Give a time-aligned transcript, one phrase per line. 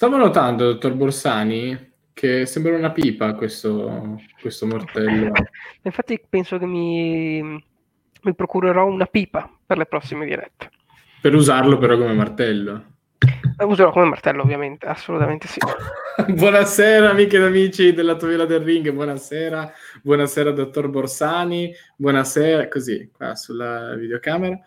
[0.00, 5.30] Stavo notando, dottor Borsani, che sembra una pipa questo, questo mortello.
[5.84, 10.70] Infatti penso che mi, mi procurerò una pipa per le prossime dirette.
[11.20, 12.84] Per usarlo però come martello.
[13.58, 15.58] La userò come martello, ovviamente, assolutamente sì.
[16.32, 19.70] buonasera, amiche ed amici della Tovilla del Ring, buonasera,
[20.02, 24.58] buonasera, dottor Borsani, buonasera, così, qua sulla videocamera.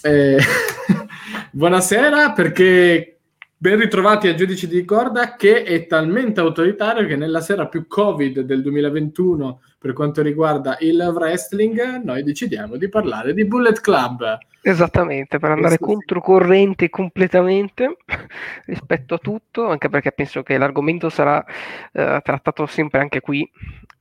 [0.00, 0.38] Eh,
[1.52, 3.17] buonasera, perché
[3.60, 8.42] Ben ritrovati a Giudici di Corda che è talmente autoritario che nella sera più Covid
[8.42, 14.38] del 2021 per quanto riguarda il wrestling noi decidiamo di parlare di Bullet Club.
[14.60, 17.96] Esattamente, per andare Questo controcorrente completamente
[18.66, 23.50] rispetto a tutto, anche perché penso che l'argomento sarà uh, trattato sempre anche qui.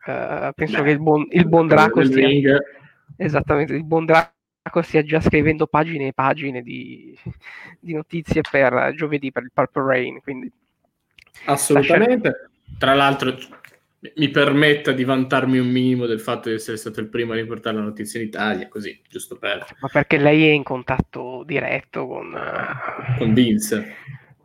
[0.06, 2.60] Uh, penso Beh, che il buon, il buon Draco stia...
[3.16, 4.36] Esattamente, il buon Draco
[4.82, 7.18] stia già scrivendo pagine e pagine di,
[7.80, 10.22] di notizie per giovedì per il Purple Rain.
[10.22, 10.52] Quindi
[11.46, 12.50] Assolutamente.
[12.78, 13.36] Tra l'altro
[14.16, 17.78] mi permetta di vantarmi un minimo del fatto di essere stato il primo a riportare
[17.78, 19.66] la notizia in Italia, così, giusto per...
[19.80, 22.38] Ma perché lei è in contatto diretto con...
[23.18, 23.96] Con Vince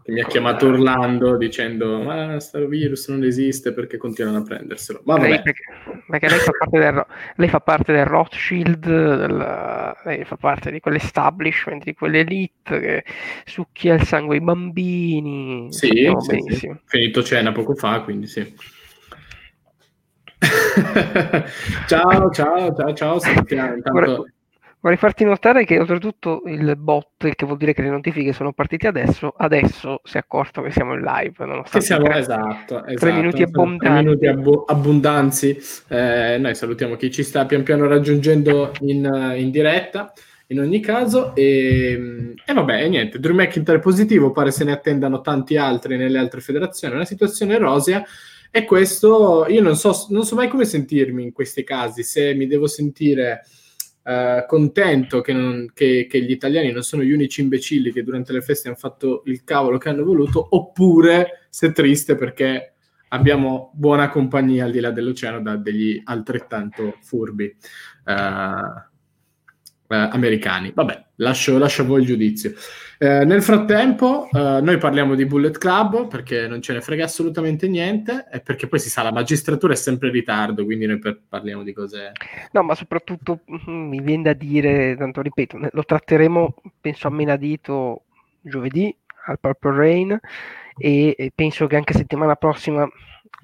[0.06, 5.02] mi ha chiamato urlando dicendo ma questo virus non esiste perché continuano a prenderselo.
[5.04, 5.62] Ma lei, perché,
[6.08, 10.80] perché lei, fa parte del, lei fa parte del Rothschild, del, lei fa parte di
[10.80, 13.04] quell'establishment, di quell'elite che
[13.44, 15.72] succhia il sangue ai bambini.
[15.72, 16.42] Sì, sì.
[16.56, 16.74] Sì.
[16.84, 18.54] finito cena poco fa, quindi sì.
[21.86, 23.20] ciao, ciao, ciao, ciao.
[23.36, 24.26] Intanto...
[24.82, 28.88] Vorrei farti notare che oltretutto il bot, che vuol dire che le notifiche sono partite
[28.88, 31.62] adesso, adesso si è accorto che siamo in live.
[31.70, 32.94] Che siamo, esatto, esatto.
[32.97, 33.87] Tre minuti abbondanti.
[33.87, 35.56] Tre minuti ab- abbondanzi.
[35.87, 40.12] Eh, noi salutiamo chi ci sta pian piano raggiungendo in, in diretta.
[40.48, 43.21] In ogni caso, e, e vabbè, niente.
[43.21, 46.97] Drew McIntyre positivo, pare se ne attendano tanti altri nelle altre federazioni.
[46.97, 48.03] Una situazione rosea.
[48.50, 52.48] E questo io non so, non so mai come sentirmi in questi casi, se mi
[52.48, 53.42] devo sentire
[54.02, 58.32] Uh, contento che, non, che, che, gli italiani non sono gli unici imbecilli che durante
[58.32, 62.74] le feste hanno fatto il cavolo che hanno voluto, oppure se triste perché
[63.08, 67.54] abbiamo buona compagnia al di là dell'oceano da degli altrettanto furbi.
[68.04, 68.91] Uh,
[69.92, 70.72] eh, americani.
[70.74, 72.53] Vabbè, lascio, lascio, a voi il giudizio.
[72.99, 77.66] Eh, nel frattempo, eh, noi parliamo di Bullet Club perché non ce ne frega assolutamente
[77.66, 81.21] niente e perché poi si sa, la magistratura è sempre in ritardo, quindi noi per,
[81.28, 82.12] parliamo di cose...
[82.53, 88.03] No, ma soprattutto mm, mi viene da dire, tanto ripeto, lo tratteremo, penso a menadito
[88.41, 88.94] giovedì
[89.27, 90.21] al Purple Rain
[90.77, 92.89] e, e penso che anche settimana prossima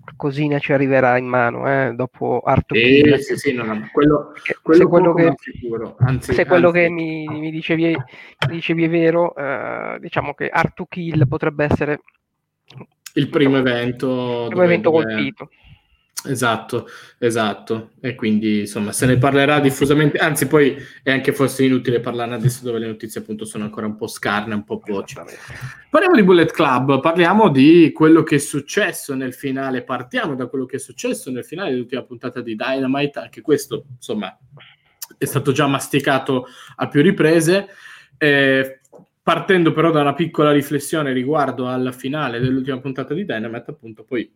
[0.09, 3.89] qualcosina ci arriverà in mano eh, dopo Arto sì, sì, sì, no, no.
[3.93, 4.33] quello,
[4.63, 5.97] quello, se quello che, sicuro.
[5.99, 6.81] Anzi, se quello anzi.
[6.81, 11.65] che mi, mi, dicevi, mi, dicevi, è vero eh, diciamo che Art to Kill potrebbe
[11.65, 12.01] essere
[13.15, 15.51] il primo evento, il primo evento colpito
[16.25, 17.91] Esatto, esatto.
[18.01, 22.65] E quindi insomma se ne parlerà diffusamente, anzi poi è anche forse inutile parlarne adesso
[22.65, 25.15] dove le notizie appunto sono ancora un po' scarne, un po' voci.
[25.89, 30.67] Parliamo di Bullet Club, parliamo di quello che è successo nel finale, partiamo da quello
[30.67, 34.37] che è successo nel finale dell'ultima puntata di Dynamite, anche questo insomma
[35.17, 37.69] è stato già masticato a più riprese.
[38.19, 38.81] Eh,
[39.23, 44.31] partendo però da una piccola riflessione riguardo al finale dell'ultima puntata di Dynamite, appunto poi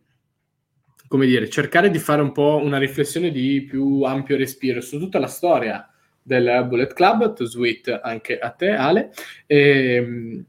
[1.07, 5.19] come dire, cercare di fare un po' una riflessione di più ampio respiro su tutta
[5.19, 5.87] la storia
[6.21, 9.11] del Bullet Club, to sweet anche a te Ale,
[9.45, 10.45] e, ehm,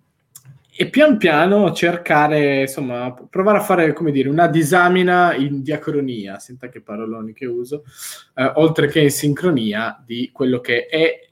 [0.76, 6.68] e pian piano cercare, insomma, provare a fare, come dire, una disamina in diacronia, senta
[6.68, 7.84] che paroloni che uso,
[8.34, 11.28] eh, oltre che in sincronia di quello che è,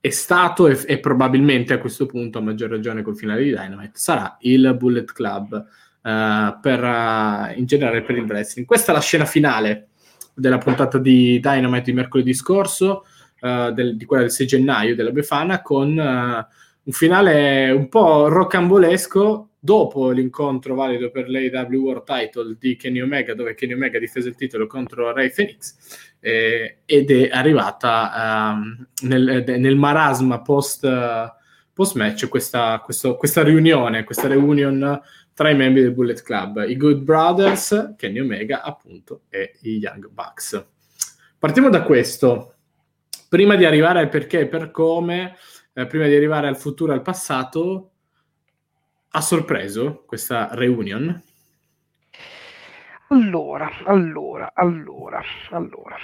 [0.00, 3.92] è stato e, e, probabilmente a questo punto, a maggior ragione col finale di Dynamite,
[3.92, 5.66] sarà il Bullet Club
[6.02, 8.66] uh, per, uh, in generale per il wrestling.
[8.66, 9.88] Questa è la scena finale
[10.34, 13.04] della puntata di Dynamite di mercoledì scorso,
[13.40, 15.96] uh, del, di quella del 6 gennaio della Befana, con
[16.84, 23.32] un finale un po' rocambolesco dopo l'incontro valido per l'AW World Title di Kenny Omega,
[23.32, 29.44] dove Kenny Omega difese il titolo contro Ray Phoenix eh, ed è arrivata um, nel,
[29.46, 30.84] nel, marasma post,
[31.72, 35.00] post match questa, questo, questa riunione, questa reunion
[35.34, 40.08] tra i membri del Bullet Club, i Good Brothers, Kenny Omega appunto e i Young
[40.08, 40.66] Bucks.
[41.38, 42.54] Partiamo da questo.
[43.28, 45.36] Prima di arrivare al perché e per come,
[45.72, 47.90] eh, prima di arrivare al futuro e al passato,
[49.08, 51.22] ha sorpreso questa reunion?
[53.08, 55.96] Allora, allora, allora, allora,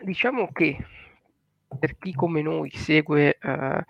[0.00, 0.76] diciamo che
[1.78, 3.84] per chi come noi segue eh,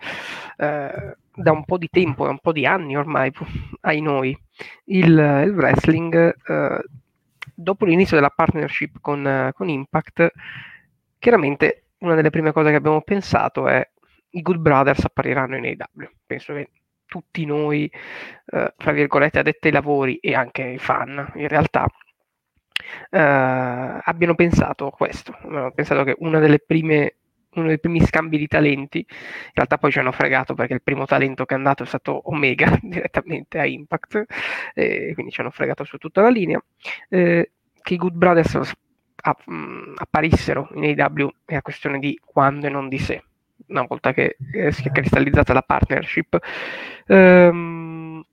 [0.57, 3.31] eh, da un po' di tempo, da un po' di anni ormai,
[3.81, 4.37] ai noi,
[4.85, 6.83] il, il wrestling, eh,
[7.53, 10.31] dopo l'inizio della partnership con, con Impact,
[11.19, 13.87] chiaramente una delle prime cose che abbiamo pensato è
[14.31, 16.09] i Good Brothers appariranno in AW.
[16.25, 16.69] Penso che
[17.05, 17.89] tutti noi,
[18.45, 21.87] eh, fra virgolette, addetti ai lavori e anche i fan, in realtà,
[23.09, 23.19] eh,
[24.03, 25.35] abbiano pensato questo.
[25.41, 27.15] Abbiamo pensato che una delle prime
[27.55, 28.99] uno dei primi scambi di talenti.
[28.99, 32.29] In realtà poi ci hanno fregato perché il primo talento che è andato è stato
[32.29, 34.25] Omega direttamente a Impact,
[34.73, 36.63] eh, quindi ci hanno fregato su tutta la linea.
[37.09, 38.71] Eh, che i Good Brothers
[39.15, 43.23] app- mm, apparissero in AW è una questione di quando e non di se
[43.67, 46.37] una volta che eh, si è cristallizzata la partnership,
[47.07, 48.23] ehm,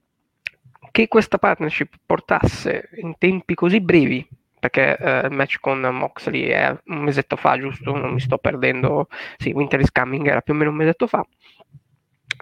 [0.91, 4.27] che questa partnership portasse in tempi così brevi,
[4.63, 7.97] perché eh, il match con Moxley è un mesetto fa, giusto?
[7.97, 11.25] Non mi sto perdendo, sì, Winter is Coming era più o meno un mesetto fa,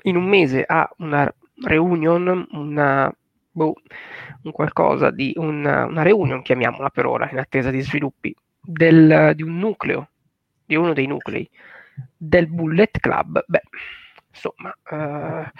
[0.03, 1.33] in un mese a una
[1.65, 3.11] reunion, una,
[3.49, 3.73] boh,
[4.43, 9.41] un qualcosa di una, una reunion, chiamiamola per ora, in attesa di sviluppi, del, di
[9.41, 10.09] un nucleo,
[10.63, 11.49] di uno dei nuclei
[12.15, 13.63] del Bullet Club, beh,
[14.29, 15.51] insomma, eh,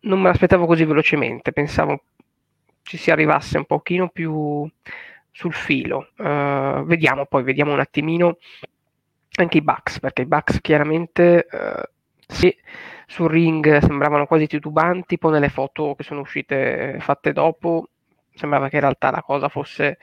[0.00, 2.02] non me l'aspettavo così velocemente, pensavo
[2.82, 4.68] ci si arrivasse un pochino più
[5.38, 6.08] sul filo.
[6.16, 8.38] Uh, vediamo poi, vediamo un attimino
[9.36, 11.82] anche i Bucks, perché i Bucks chiaramente uh,
[12.26, 12.56] se
[13.06, 17.90] sul ring sembravano quasi titubanti, poi nelle foto che sono uscite fatte dopo
[18.34, 19.98] sembrava che in realtà la cosa fosse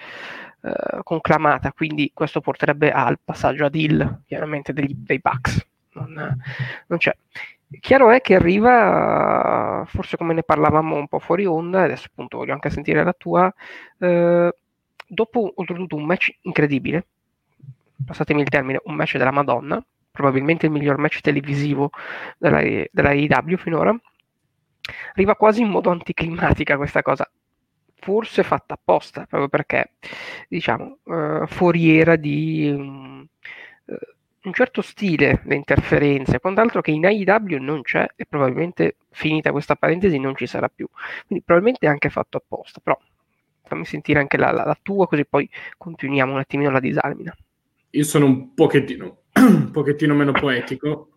[0.62, 5.68] uh, conclamata, quindi questo porterebbe al passaggio ad Hill, chiaramente degli, dei Bucks.
[5.96, 6.14] Non,
[6.88, 7.14] non, c'è.
[7.82, 12.54] Chiaro è che arriva, forse come ne parlavamo un po' fuori onda, adesso appunto voglio
[12.54, 13.54] anche sentire la tua,
[14.00, 14.54] eh,
[15.08, 17.06] dopo oltretutto un match incredibile,
[18.06, 21.92] passatemi il termine, un match della Madonna, probabilmente il miglior match televisivo
[22.38, 22.62] della,
[22.92, 24.00] della AEW finora,
[25.14, 27.30] arriva quasi in modo anticlimatica questa cosa
[28.06, 29.94] forse fatta apposta, proprio perché,
[30.48, 33.26] diciamo, uh, foriera di um,
[33.86, 33.96] uh,
[34.44, 39.76] un certo stile le interferenze, quant'altro che in AEW non c'è e probabilmente finita questa
[39.76, 40.88] parentesi non ci sarà più.
[41.26, 42.96] Quindi probabilmente è anche fatto apposta, però
[43.66, 47.36] fammi sentire anche la, la, la tua così poi continuiamo un attimino la disamina.
[47.92, 51.10] Io sono un pochettino, un pochettino meno poetico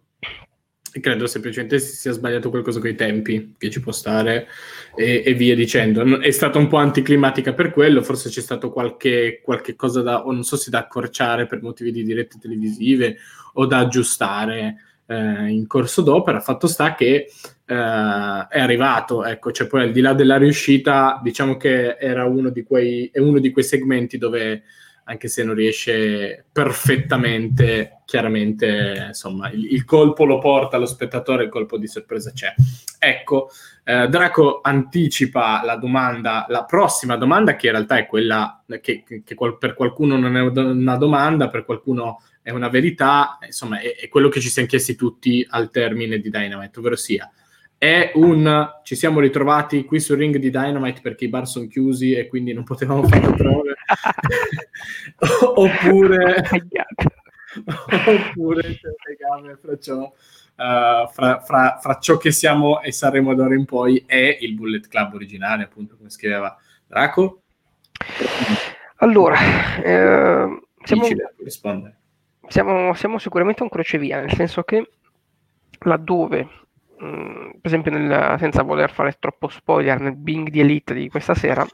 [1.00, 4.49] credo semplicemente si sia sbagliato qualcosa con i tempi, che ci può stare,
[4.97, 6.21] e, e, via dicendo.
[6.21, 10.45] È stata un po' anticlimatica per quello, forse c'è stato qualche, qualche cosa da, non
[10.45, 13.19] so se da accorciare per motivi di dirette televisive
[13.55, 16.41] o da aggiustare eh, in corso d'opera.
[16.41, 17.31] Fatto sta che
[17.65, 22.50] eh, è arrivato, ecco, cioè poi al di là della riuscita, diciamo che era uno
[22.50, 24.62] di quei, è uno di quei segmenti dove
[25.05, 31.49] anche se non riesce perfettamente, chiaramente, insomma, il, il, colpo lo porta lo spettatore, il
[31.49, 32.53] colpo di sorpresa c'è.
[32.99, 33.49] Ecco,
[33.85, 39.23] eh, Draco anticipa la domanda, la prossima domanda, che in realtà è quella che, che,
[39.25, 44.09] che per qualcuno non è una domanda, per qualcuno è una verità, insomma, è, è
[44.09, 47.31] quello che ci siamo chiesti tutti al termine di Dynamite, ovvero sia
[47.76, 52.14] è un ci siamo ritrovati qui sul ring di Dynamite perché i bar sono chiusi
[52.14, 53.75] e quindi non potevamo fare prove
[55.55, 56.43] oppure
[58.07, 63.33] oppure c'è un legame fra ciò uh, fra, fra, fra, ciò che siamo e saremo
[63.35, 67.43] d'ora in poi e il Bullet Club originale appunto come scriveva Draco?
[68.97, 69.37] Allora
[69.85, 71.05] eh, siamo,
[72.49, 74.90] siamo, siamo sicuramente un crocevia nel senso che
[75.81, 76.49] laddove
[77.02, 81.35] Mm, per esempio nel, senza voler fare troppo spoiler nel Bing di Elite di questa
[81.35, 81.64] sera,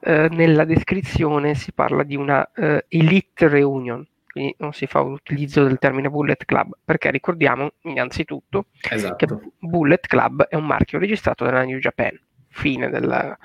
[0.00, 5.64] eh, nella descrizione si parla di una eh, Elite Reunion, quindi non si fa l'utilizzo
[5.64, 9.16] del termine Bullet Club, perché ricordiamo innanzitutto esatto.
[9.16, 9.26] che
[9.58, 12.18] Bullet Club è un marchio registrato dalla New Japan,
[12.52, 13.36] fine del,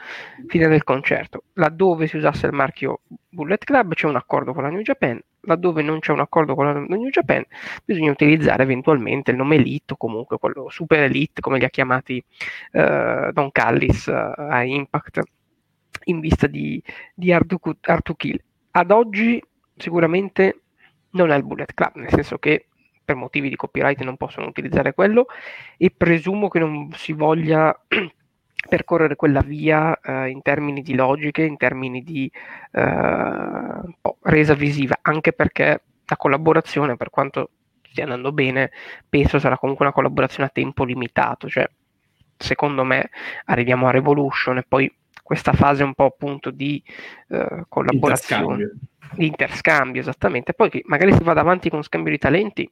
[0.47, 1.45] fine del concerto.
[1.53, 5.81] Laddove si usasse il marchio Bullet Club c'è un accordo con la New Japan, laddove
[5.81, 7.43] non c'è un accordo con la New Japan,
[7.85, 12.23] bisogna utilizzare eventualmente il nome Elite o comunque quello Super Elite, come li ha chiamati
[12.73, 15.21] uh, Don Callis uh, a Impact,
[16.05, 16.81] in vista di,
[17.13, 18.41] di to Kill.
[18.71, 19.41] Ad oggi
[19.75, 20.61] sicuramente
[21.11, 22.67] non è il Bullet Club, nel senso che
[23.07, 25.27] per motivi di copyright non possono utilizzare quello
[25.77, 27.73] e presumo che non si voglia
[28.67, 32.29] percorrere quella via eh, in termini di logiche, in termini di
[32.71, 33.81] eh,
[34.21, 37.51] resa visiva, anche perché la collaborazione, per quanto
[37.89, 38.71] stia andando bene,
[39.07, 41.67] penso sarà comunque una collaborazione a tempo limitato, cioè
[42.37, 43.09] secondo me
[43.45, 46.81] arriviamo a Revolution e poi questa fase un po' appunto di
[47.29, 49.15] eh, collaborazione, interscambio.
[49.15, 52.71] di interscambio, esattamente, poi che magari si vada avanti con scambio di talenti,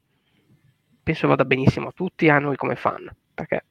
[1.04, 1.89] penso vada benissimo.
[1.89, 3.65] A tutti, a noi come fan, perché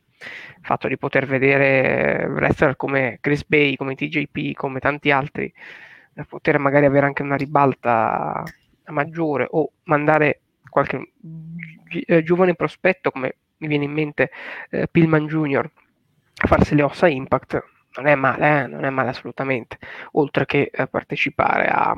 [0.59, 5.53] il fatto di poter vedere wrestler come Chris Bay, come TJP, come tanti altri,
[6.29, 8.43] poter magari avere anche una ribalta
[8.87, 14.31] maggiore o mandare qualche gi- eh, giovane prospetto come mi viene in mente
[14.71, 15.71] eh, Pillman Jr.
[16.43, 18.67] a farsi le ossa Impact non è male, eh?
[18.67, 19.79] non è male assolutamente,
[20.13, 21.95] oltre che eh, partecipare a,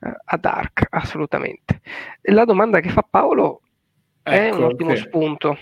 [0.00, 1.80] eh, a, Dark, assolutamente.
[2.22, 3.62] La domanda che fa Paolo
[4.22, 5.02] è ecco, un ottimo okay.
[5.02, 5.58] spunto.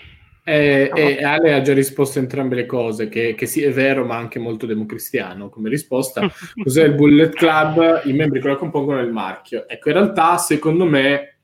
[0.49, 4.05] E, e, Ale ha già risposto a entrambe le cose, che, che, sì, è vero,
[4.05, 6.21] ma anche molto democristiano come risposta.
[6.63, 8.03] Cos'è il Bullet Club?
[8.05, 9.67] I membri che lo compongono il marchio.
[9.67, 11.39] Ecco, in realtà, secondo me,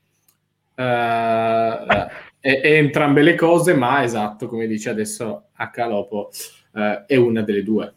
[0.74, 2.08] uh, è,
[2.40, 5.86] è, entrambe le cose, ma esatto, come dice adesso H.
[5.86, 6.30] Lopo,
[6.72, 7.94] uh, è una delle due.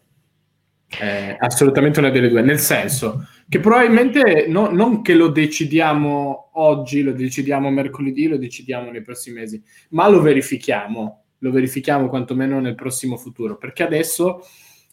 [0.88, 7.02] È assolutamente una delle due, nel senso che probabilmente no, non che lo decidiamo oggi,
[7.02, 12.74] lo decidiamo mercoledì, lo decidiamo nei prossimi mesi, ma lo verifichiamo, lo verifichiamo quantomeno nel
[12.74, 14.42] prossimo futuro, perché adesso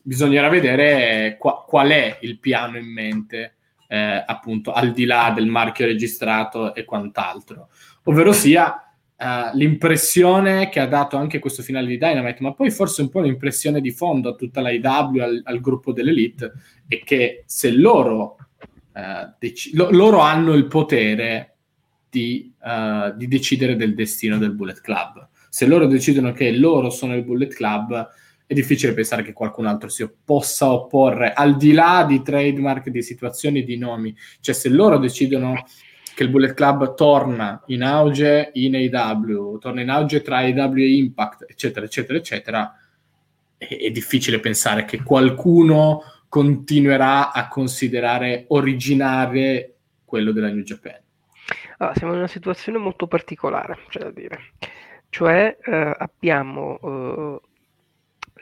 [0.01, 3.55] bisognerà vedere qua, qual è il piano in mente,
[3.87, 7.69] eh, appunto, al di là del marchio registrato e quant'altro,
[8.03, 13.01] ovvero sia Uh, l'impressione che ha dato anche questo finale di Dynamite, ma poi forse
[13.01, 16.51] un po' l'impressione di fondo a tutta la IW, al, al gruppo dell'Elite,
[16.85, 21.55] è che se loro uh, dec- lo- loro hanno il potere
[22.09, 25.29] di, uh, di, decidere del destino del Bullet Club.
[25.49, 28.09] Se loro decidono che loro sono il Bullet Club,
[28.45, 33.01] è difficile pensare che qualcun altro si possa opporre, al di là di trademark, di
[33.01, 34.15] situazioni, di nomi.
[34.39, 35.65] Cioè, se loro decidono
[36.15, 40.95] che il Bullet Club torna in auge in AW, torna in auge tra AW e
[40.95, 42.79] Impact, eccetera, eccetera, eccetera,
[43.57, 50.97] è, è difficile pensare che qualcuno continuerà a considerare originale quello della New Japan.
[51.77, 54.39] Allora, siamo in una situazione molto particolare, c'è da dire.
[55.09, 57.41] Cioè eh, abbiamo eh,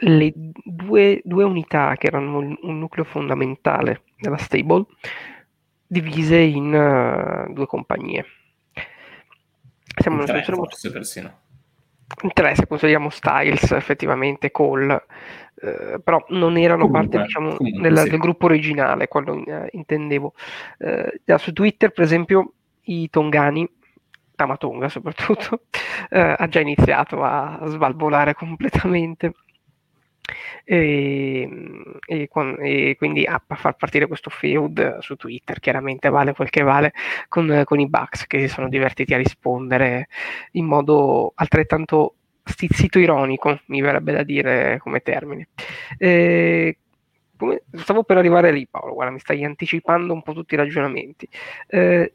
[0.05, 4.85] le due, due, unità che erano un nucleo fondamentale della stable
[5.93, 8.25] divise in uh, due compagnie.
[9.95, 10.91] Siamo in una situazione molto...
[10.91, 11.37] persino.
[12.21, 15.05] In tre, se consideriamo Styles, effettivamente, Cole,
[15.55, 18.09] eh, però non erano comunque, parte diciamo, comunque, del, sì.
[18.09, 20.33] del, gruppo originale, quello eh, intendevo.
[20.77, 23.67] Eh, su Twitter, per esempio, i tongani,
[24.35, 25.61] Tamatonga soprattutto,
[26.09, 29.33] eh, ha già iniziato a svalvolare completamente.
[30.63, 31.49] E,
[32.05, 36.93] e, e, quindi a, far partire questo feud su Twitter chiaramente vale quel che vale
[37.27, 40.07] con, con i Bucks che si sono divertiti a rispondere
[40.51, 45.49] in modo altrettanto stizzito ironico, mi verrebbe da dire come termine.
[45.97, 46.77] Eh,
[47.37, 48.93] come, stavo per arrivare lì, Paolo.
[48.93, 51.27] Guarda, mi stai anticipando un po' tutti i ragionamenti.
[51.67, 52.13] Eh,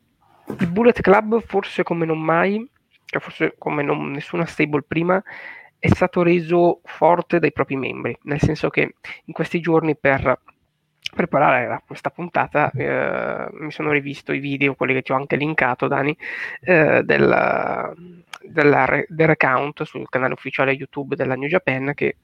[0.58, 2.66] il Bullet Club, forse come non mai,
[3.04, 5.22] cioè forse come non, nessuna stable prima,
[5.78, 8.94] è stato reso forte dai propri membri, nel senso che
[9.24, 10.40] in questi giorni per
[11.14, 15.88] preparare questa puntata eh, mi sono rivisto i video, quelli che ti ho anche linkato,
[15.88, 16.16] Dani,
[16.60, 17.92] eh, della,
[18.42, 22.16] della, del recount sul canale ufficiale YouTube della New Japan che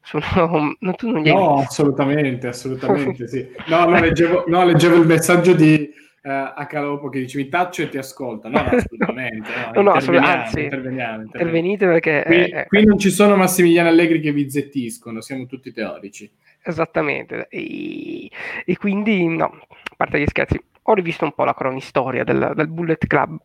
[0.00, 0.24] sono...
[0.80, 3.46] No, tu non gli hai no assolutamente, assolutamente sì.
[3.66, 5.90] No, no, leggevo, no, leggevo il messaggio di
[6.30, 8.48] a Calopo che dici mi taccio e ti ascolta.
[8.48, 9.50] No, no assolutamente.
[9.74, 10.38] No, no, assolutamente.
[10.38, 12.22] Anzi, interveniamo, intervenite perché...
[12.24, 16.30] Qui, eh, qui non ci sono Massimiliano Allegri che vi zettiscono, siamo tutti teorici.
[16.62, 17.46] Esattamente.
[17.50, 18.30] E,
[18.64, 22.68] e quindi, no, a parte gli scherzi, ho rivisto un po' la cronistoria del, del
[22.68, 23.38] Bullet Club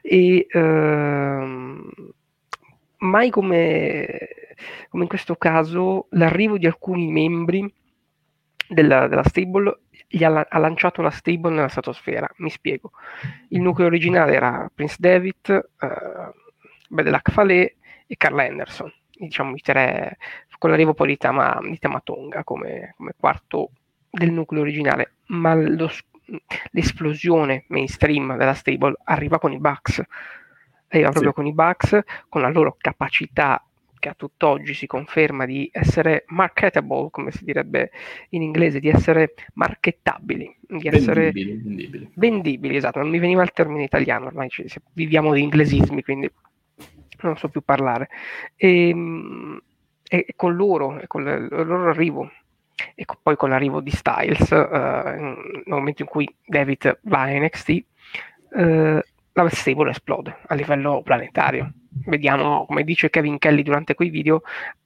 [0.00, 1.90] e ehm,
[2.98, 4.28] mai come,
[4.88, 7.72] come, in questo caso l'arrivo di alcuni membri
[8.68, 9.80] della, della stable
[10.20, 12.28] ha, ha, lanciato la stable nella stratosfera.
[12.36, 12.92] Mi spiego.
[13.48, 16.32] Il nucleo originale era Prince David, eh,
[16.88, 17.76] Bedelak Fale
[18.06, 18.92] e Carl Anderson.
[19.10, 20.16] Diciamo i tre,
[20.58, 23.70] con l'arrivo poi di, Tama, di Tamatonga come, come quarto
[24.10, 25.14] del nucleo originale.
[25.26, 25.90] Ma lo,
[26.70, 30.02] l'esplosione mainstream della stable arriva con i Bucks.
[30.88, 31.12] Arriva sì.
[31.12, 33.64] proprio con i Bucks, con la loro capacità
[34.02, 37.92] che a tutt'oggi si conferma di essere marketable, come si direbbe
[38.30, 42.10] in inglese, di essere marchettabili, di essere vendibili, vendibili.
[42.14, 46.28] vendibili esatto, non mi veniva il termine italiano, ormai ci, viviamo di inglesismi, quindi
[47.20, 48.08] non so più parlare.
[48.56, 49.62] E, ehm,
[50.08, 52.28] e con loro, e con il loro arrivo
[52.96, 57.68] e poi con l'arrivo di Styles, uh, nel momento in cui David va a NXT,
[57.68, 61.72] uh, eh, la stable esplode a livello planetario.
[62.06, 64.42] Vediamo, come dice Kevin Kelly durante quei video,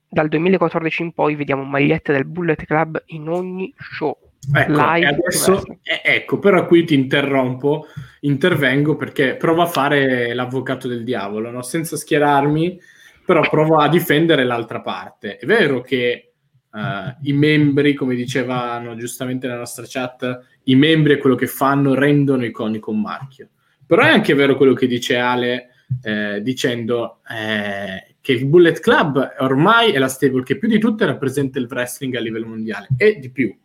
[0.09, 4.17] dal 2014 in poi vediamo magliette del Bullet Club in ogni show.
[4.55, 5.07] Ecco, live.
[5.07, 7.87] Adesso, eh, ecco, però qui ti interrompo,
[8.21, 11.63] intervengo perché provo a fare l'avvocato del diavolo, no?
[11.63, 12.79] senza schierarmi,
[13.25, 15.39] però provo a difendere l'altra parte.
[15.39, 16.33] È vero che
[16.71, 16.79] uh,
[17.23, 22.45] i membri, come dicevano giustamente nella nostra chat, i membri e quello che fanno rendono
[22.45, 23.49] iconico un marchio.
[23.87, 25.69] Però è anche vero quello che dice Ale
[26.03, 31.07] eh, dicendo eh, che il Bullet Club ormai è la stable che più di tutte
[31.07, 33.57] rappresenta il wrestling a livello mondiale e di più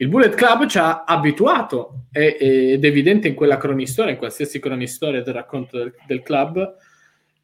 [0.00, 4.58] il Bullet Club ci ha abituato è, ed è evidente in quella cronistoria, in qualsiasi
[4.58, 6.76] cronistoria del racconto del, del, club,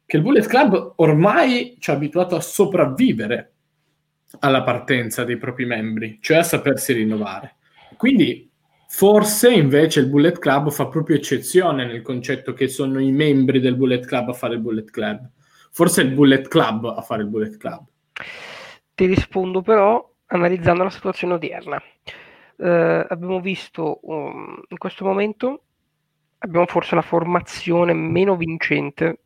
[0.07, 3.51] che il Bullet Club ormai ci ha abituato a sopravvivere
[4.39, 7.57] alla partenza dei propri membri, cioè a sapersi rinnovare.
[7.95, 8.46] Quindi
[8.87, 13.75] forse invece il Bullet Club fa proprio eccezione nel concetto che sono i membri del
[13.75, 15.29] Bullet Club a fare il Bullet Club.
[15.71, 17.85] Forse è il Bullet Club a fare il Bullet Club.
[18.95, 21.81] Ti rispondo però analizzando la situazione odierna.
[22.59, 25.61] Eh, abbiamo visto um, in questo momento
[26.39, 29.19] abbiamo forse la formazione meno vincente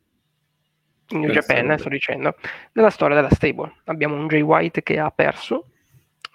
[1.09, 2.35] in New Japan, sto dicendo,
[2.73, 3.73] nella storia della stable.
[3.85, 5.70] Abbiamo un Jay White che ha perso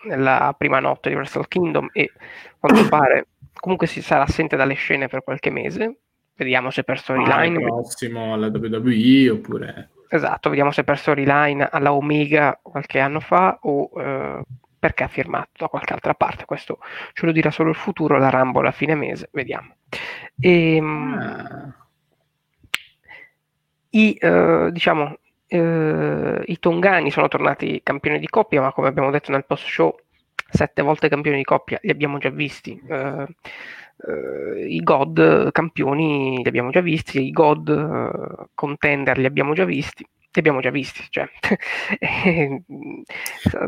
[0.07, 2.13] nella prima notte di Wrestle Kingdom e
[2.59, 5.97] quanto pare comunque si sarà assente dalle scene per qualche mese.
[6.37, 7.65] Vediamo se per storyline.
[7.65, 9.91] Ah, prossimo alla WWE oppure.
[10.09, 14.43] Esatto, vediamo se per storyline alla Omega qualche anno fa o eh,
[14.79, 16.45] perché ha firmato da qualche altra parte.
[16.45, 16.79] Questo
[17.13, 19.75] ce lo dirà solo il futuro, la Rumble a fine mese, vediamo.
[20.39, 21.89] E, ehm, ah.
[23.91, 29.31] i, eh, diciamo, eh, i tongani sono tornati campioni di coppia, ma come abbiamo detto
[29.31, 29.95] nel post show,
[30.51, 32.81] sette volte campioni di coppia li abbiamo già visti.
[32.89, 33.27] Eh,
[34.07, 39.65] eh I God campioni li abbiamo già visti, i God eh, contender li abbiamo già
[39.65, 40.05] visti
[40.37, 41.05] li abbiamo già visti.
[41.09, 41.29] Cioè.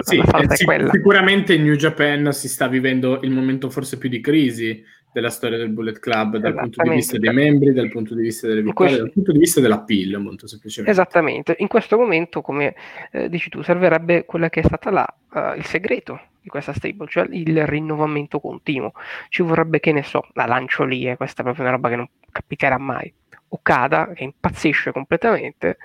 [0.00, 4.20] sì, eh, sic- sicuramente in New Japan si sta vivendo il momento forse più di
[4.20, 4.84] crisi
[5.18, 8.46] della storia del Bullet Club dal punto di vista dei membri, dal punto di vista
[8.46, 9.02] delle vittorie, questo...
[9.02, 10.92] dal punto di vista della PIL, molto semplicemente.
[10.92, 11.56] Esattamente.
[11.58, 12.74] In questo momento, come
[13.10, 17.08] eh, dici tu, servirebbe quella che è stata là, uh, il segreto di questa stable,
[17.08, 18.92] cioè il rinnovamento continuo.
[19.28, 21.96] Ci vorrebbe, che ne so, la lancio lì, eh, questa è proprio una roba che
[21.96, 23.12] non capiterà mai.
[23.48, 25.78] Okada, che impazzisce completamente,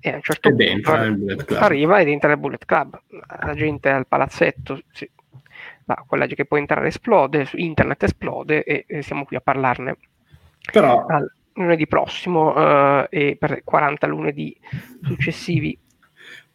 [0.00, 0.92] e a un certo punto
[1.54, 3.00] arriva ed entra nel Bullet Club.
[3.40, 5.08] La gente al palazzetto, sì.
[5.84, 9.96] Ma quella che può entrare esplode, su internet esplode e, e siamo qui a parlarne.
[10.72, 11.06] Però...
[11.06, 14.56] Al lunedì prossimo uh, e per 40 lunedì
[15.02, 15.76] successivi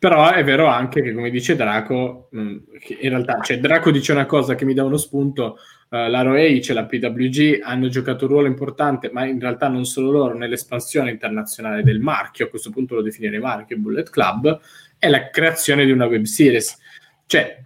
[0.03, 2.57] però è vero anche che, come dice Draco, mm,
[2.99, 5.59] in realtà, cioè Draco dice una cosa che mi dà uno spunto,
[5.91, 9.85] uh, la ROE, c'è la PWG, hanno giocato un ruolo importante, ma in realtà non
[9.85, 14.59] solo loro, nell'espansione internazionale del marchio, a questo punto lo definirei marchio Bullet Club,
[14.97, 16.77] è la creazione di una web series.
[17.25, 17.63] Cioè,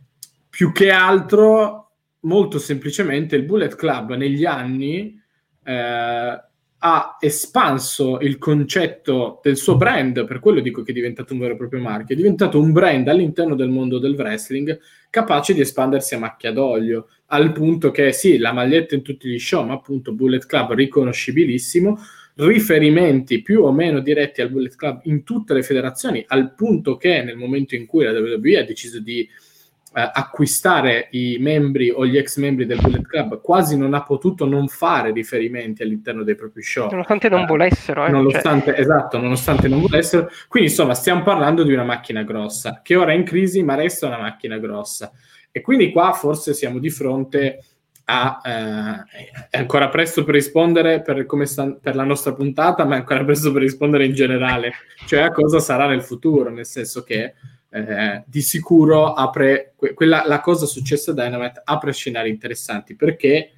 [0.57, 1.91] più che altro,
[2.21, 5.21] molto semplicemente, il Bullet Club negli anni...
[5.63, 6.41] Eh,
[6.79, 11.53] ha espanso il concetto del suo brand, per quello dico che è diventato un vero
[11.53, 16.13] e proprio marchio, è diventato un brand all'interno del mondo del wrestling capace di espandersi
[16.13, 20.13] a macchia d'olio, al punto che sì, la maglietta in tutti gli show, ma appunto
[20.13, 21.97] Bullet Club riconoscibilissimo,
[22.35, 27.23] riferimenti più o meno diretti al Bullet Club in tutte le federazioni, al punto che
[27.23, 29.27] nel momento in cui la WWE ha deciso di
[29.99, 34.67] acquistare i membri o gli ex membri del Bullet Club quasi non ha potuto non
[34.67, 36.89] fare riferimenti all'interno dei propri show.
[36.91, 38.05] Nonostante non eh, volessero.
[38.05, 38.79] Eh, nonostante, cioè...
[38.79, 40.29] Esatto, nonostante non volessero.
[40.47, 44.05] Quindi insomma stiamo parlando di una macchina grossa, che ora è in crisi ma resta
[44.05, 45.11] una macchina grossa.
[45.51, 47.63] E quindi qua forse siamo di fronte
[48.05, 48.39] a...
[48.45, 53.23] Eh, è ancora presto per rispondere per, sta, per la nostra puntata, ma è ancora
[53.23, 54.73] presto per rispondere in generale,
[55.07, 57.33] cioè a cosa sarà nel futuro, nel senso che
[57.69, 63.51] eh, di sicuro apre que- quella, la cosa successa a Dynamite apre scenari interessanti perché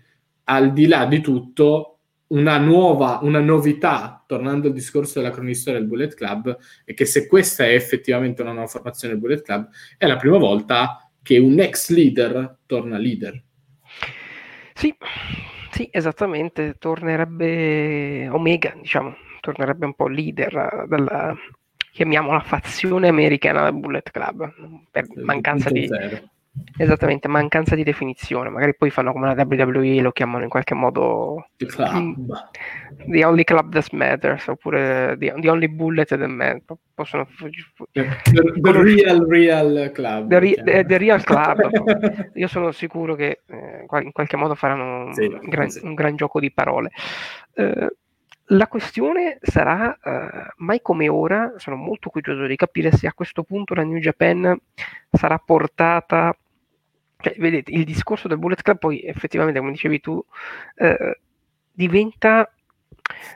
[0.45, 5.88] al di là di tutto una nuova, una novità, tornando al discorso della cronistoria del
[5.88, 10.06] Bullet Club, è che se questa è effettivamente una nuova formazione del Bullet Club, è
[10.06, 13.41] la prima volta che un ex leader torna leader.
[14.74, 14.95] Sì,
[15.72, 21.36] sì, esattamente, tornerebbe Omega, diciamo, tornerebbe un po' leader della,
[21.91, 24.52] chiamiamola fazione americana del Bullet Club,
[24.91, 25.89] per mancanza di...
[26.78, 28.49] Esattamente, mancanza di definizione.
[28.49, 32.49] Magari poi fanno come la WWE e lo chiamano in qualche modo The, club.
[33.08, 36.80] the Only Club That Matters oppure The, the Only Bullet That Matters.
[36.93, 37.28] Possono...
[37.91, 40.28] The, the, Real Real Club.
[40.28, 41.69] The, re, the, the Real Club.
[42.34, 45.80] Io sono sicuro che eh, in qualche modo faranno sì, un, gran, sì.
[45.84, 46.91] un, gran, gioco di parole.
[47.54, 47.88] Eh,
[48.52, 53.44] la questione sarà, uh, mai come ora, sono molto curioso di capire se a questo
[53.44, 54.58] punto la New Japan
[55.12, 56.36] sarà portata
[57.22, 60.24] cioè, vedete, il discorso del Bullet Club poi effettivamente, come dicevi tu,
[60.76, 61.20] eh,
[61.72, 62.50] diventa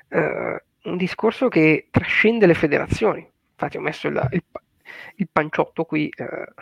[0.08, 3.30] eh, un discorso che trascende le federazioni.
[3.52, 4.44] Infatti ho messo il, il,
[5.16, 6.08] il panciotto qui.
[6.16, 6.54] Eh,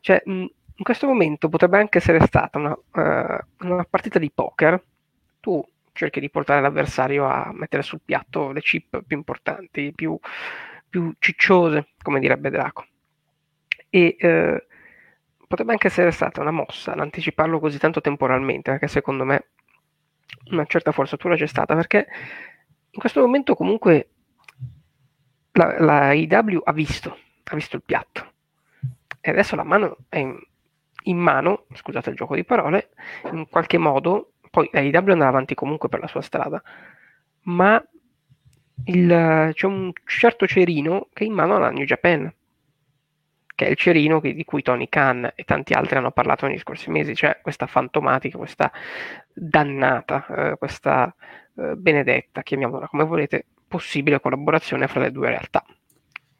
[0.00, 0.32] cioè, mh,
[0.78, 4.82] in questo momento potrebbe anche essere stata una, uh, una partita di poker.
[5.38, 5.64] Tu
[5.96, 10.18] cerchi di portare l'avversario a mettere sul piatto le chip più importanti, più,
[10.88, 12.86] più cicciose, come direbbe Draco.
[13.88, 14.66] E eh,
[15.46, 19.46] potrebbe anche essere stata una mossa l'anticiparlo così tanto temporalmente, perché secondo me
[20.50, 22.06] una certa forzatura c'è stata, perché
[22.90, 24.10] in questo momento comunque
[25.52, 28.34] la, la IW ha visto, ha visto il piatto
[29.26, 30.38] e adesso la mano è in,
[31.02, 32.90] in, mano, scusate il gioco di parole,
[33.32, 34.80] in qualche modo, poi la
[35.12, 36.62] andrà avanti comunque per la sua strada,
[37.42, 37.82] ma
[38.84, 42.32] il, c'è un certo cerino che è in mano alla New Japan
[43.54, 46.90] che è il cerino di cui Tony Khan e tanti altri hanno parlato negli scorsi
[46.90, 48.70] mesi, cioè questa fantomatica, questa
[49.32, 51.14] dannata, eh, questa
[51.56, 55.64] eh, benedetta, chiamiamola come volete, possibile collaborazione fra le due realtà.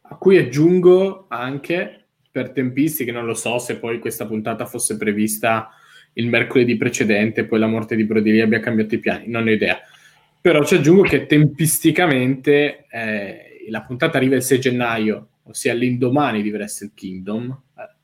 [0.02, 5.70] A cui aggiungo anche, per tempistiche, non lo so se poi questa puntata fosse prevista
[6.18, 9.78] il mercoledì precedente, poi la morte di Brody abbia cambiato i piani, non ho idea.
[10.40, 16.50] Però ci aggiungo che tempisticamente eh, la puntata arriva il 6 gennaio, ossia l'indomani di
[16.50, 17.94] Wrestle Kingdom, eh,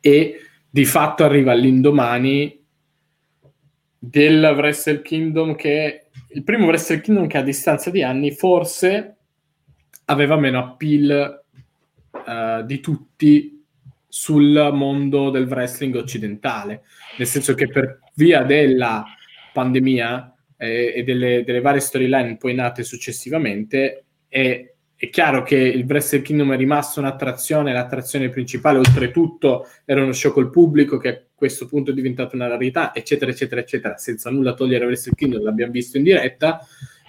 [0.00, 2.58] e di fatto arriva all'indomani
[3.98, 9.16] del Wrestle Kingdom che il primo Wrestle Kingdom che a distanza di anni forse
[10.06, 11.44] aveva meno appeal
[12.10, 13.59] uh, di tutti
[14.10, 16.82] sul mondo del wrestling occidentale,
[17.16, 19.04] nel senso che per via della
[19.52, 24.70] pandemia eh, e delle, delle varie storyline poi nate successivamente è
[25.00, 30.30] è chiaro che il Wrestle Kingdom è rimasto un'attrazione, l'attrazione principale oltretutto era uno show
[30.30, 34.52] col pubblico che a questo punto è diventato una rarità, eccetera, eccetera, eccetera, senza nulla
[34.52, 36.60] togliere Wrestle Kingdom, l'abbiamo visto in diretta,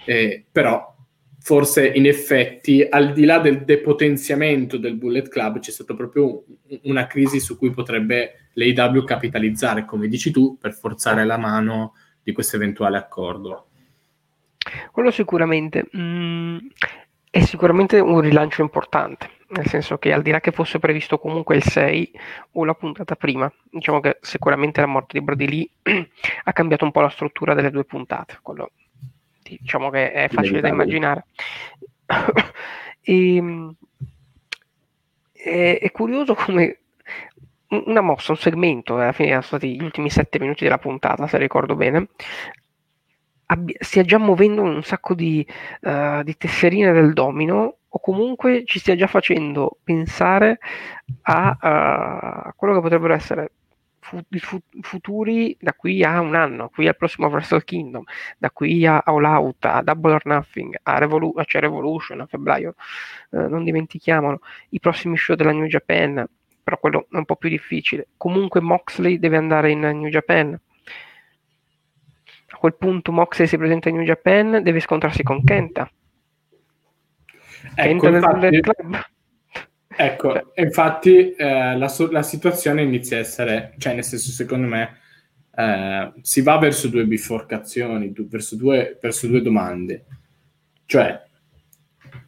[0.06, 0.96] eh, però
[1.42, 6.44] forse in effetti al di là del depotenziamento del Bullet Club c'è stata proprio
[6.84, 12.32] una crisi su cui potrebbe l'AW capitalizzare, come dici tu, per forzare la mano di
[12.32, 13.66] questo eventuale accordo.
[14.92, 15.88] Quello sicuramente.
[15.96, 16.58] Mm,
[17.28, 21.56] è sicuramente un rilancio importante, nel senso che al di là che fosse previsto comunque
[21.56, 22.12] il 6
[22.52, 25.70] o la puntata prima, diciamo che sicuramente la morte di Brody Lee
[26.44, 28.72] ha cambiato un po' la struttura delle due puntate, quello
[29.60, 31.26] diciamo che è facile da immaginare.
[33.00, 33.74] e, ehm,
[35.32, 36.78] è, è, curioso come
[37.68, 41.38] una mossa, un segmento, alla fine sono stati gli ultimi sette minuti della puntata, se
[41.38, 42.08] ricordo bene,
[43.46, 45.46] abbia, stia già muovendo un sacco di,
[45.80, 50.58] uh, di, tesserine del domino o comunque ci stia già facendo pensare
[51.22, 53.52] a, uh, quello che potrebbero essere
[54.80, 58.02] futuri da qui a un anno, qui al prossimo Wrestle Kingdom,
[58.36, 62.74] da qui a All Out, a Double or Nothing, a, Revolu- a Revolution a febbraio,
[63.30, 66.26] uh, non dimentichiamolo, i prossimi show della New Japan,
[66.62, 68.08] però quello è un po' più difficile.
[68.16, 70.58] Comunque Moxley deve andare in New Japan
[72.54, 75.90] a quel punto Moxley si presenta in New Japan, deve scontrarsi con Kenta.
[77.74, 79.10] Ecco, Kenta infatti, club.
[79.96, 84.98] Ecco, infatti eh, la, la, situazione inizia a essere, cioè nel senso secondo me
[85.54, 90.04] eh, si va verso due biforcazioni, verso due, verso due domande.
[90.86, 91.20] Cioè,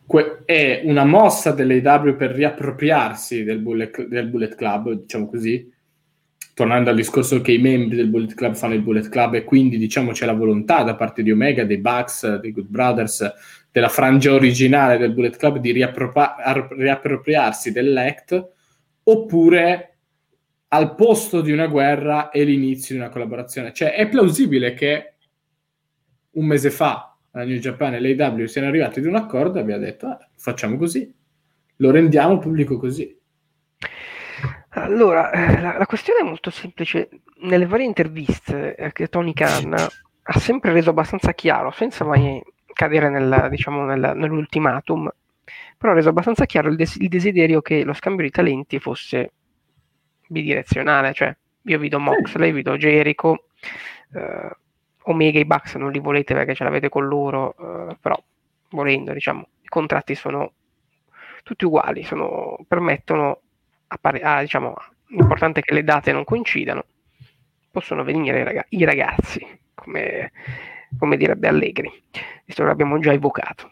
[0.06, 5.72] que- è una mossa dell'AW per riappropriarsi del Bullet, del bullet Club, diciamo così,
[6.54, 9.76] tornando al discorso che i membri del Bullet Club fanno il Bullet Club e quindi
[9.76, 13.32] diciamo c'è la volontà da parte di Omega, dei Bucks, dei Good Brothers,
[13.74, 18.50] della frangia originale del Bullet Club di riappropri- riappropriarsi dell'act,
[19.02, 19.96] oppure
[20.68, 23.72] al posto di una guerra è l'inizio di una collaborazione.
[23.72, 25.14] Cioè è plausibile che
[26.34, 29.78] un mese fa la New Japan e l'AW siano arrivati ad un accordo e abbia
[29.78, 31.12] detto ah, facciamo così,
[31.78, 33.20] lo rendiamo pubblico così.
[34.68, 37.08] Allora, eh, la, la, questione è molto semplice.
[37.40, 42.40] Nelle varie interviste eh, che Tony Khan ha sempre reso abbastanza chiaro, senza mai
[42.74, 45.10] cadere nel, diciamo, nel, nell'ultimatum,
[45.78, 49.32] però ha reso abbastanza chiaro il, des- il, desiderio che lo scambio di talenti fosse
[50.28, 53.46] bidirezionale, cioè io vedo Moxley, vedo Jericho,
[54.12, 54.50] eh,
[55.04, 58.22] Omega i Bucks non li volete perché ce l'avete con loro, eh, però
[58.70, 60.52] volendo, diciamo, i contratti sono
[61.42, 63.40] tutti uguali, sono, permettono
[63.88, 64.74] appare- ah, diciamo,
[65.08, 66.84] l'importante è che le date non coincidano,
[67.70, 70.32] possono venire i ragazzi, come,
[70.98, 71.90] come, direbbe Allegri,
[72.44, 73.70] visto che l'abbiamo già evocato.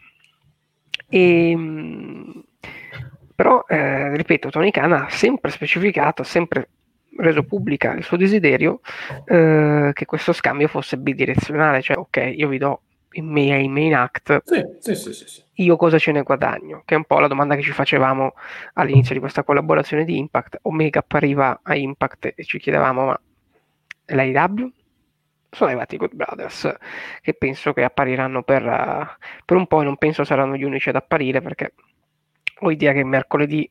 [1.09, 2.45] E, ehm,
[3.35, 6.69] però, eh, ripeto, Tony Khan ha sempre specificato, sempre
[7.17, 8.81] reso pubblica il suo desiderio
[9.27, 12.83] eh, che questo scambio fosse bidirezionale, cioè ok, io vi do
[13.13, 16.83] i miei main act, sì, sì, sì, io cosa ce ne guadagno?
[16.85, 18.35] Che è un po' la domanda che ci facevamo
[18.75, 20.61] all'inizio di questa collaborazione di Impact.
[20.63, 23.21] Omega appariva a Impact e ci chiedevamo ma
[24.07, 24.73] l'AIW?
[25.55, 26.75] Sono arrivati i Good Brothers,
[27.21, 29.07] che penso che appariranno per, uh,
[29.45, 31.75] per un po' e non penso saranno gli unici ad apparire perché
[32.61, 33.71] ho idea che mercoledì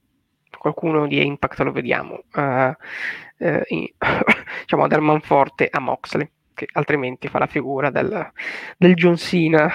[0.60, 3.88] qualcuno di Impact lo vediamo, uh, uh, in,
[4.62, 8.32] diciamo ad Forte a Moxley che altrimenti fa la figura del,
[8.78, 9.72] del John Cena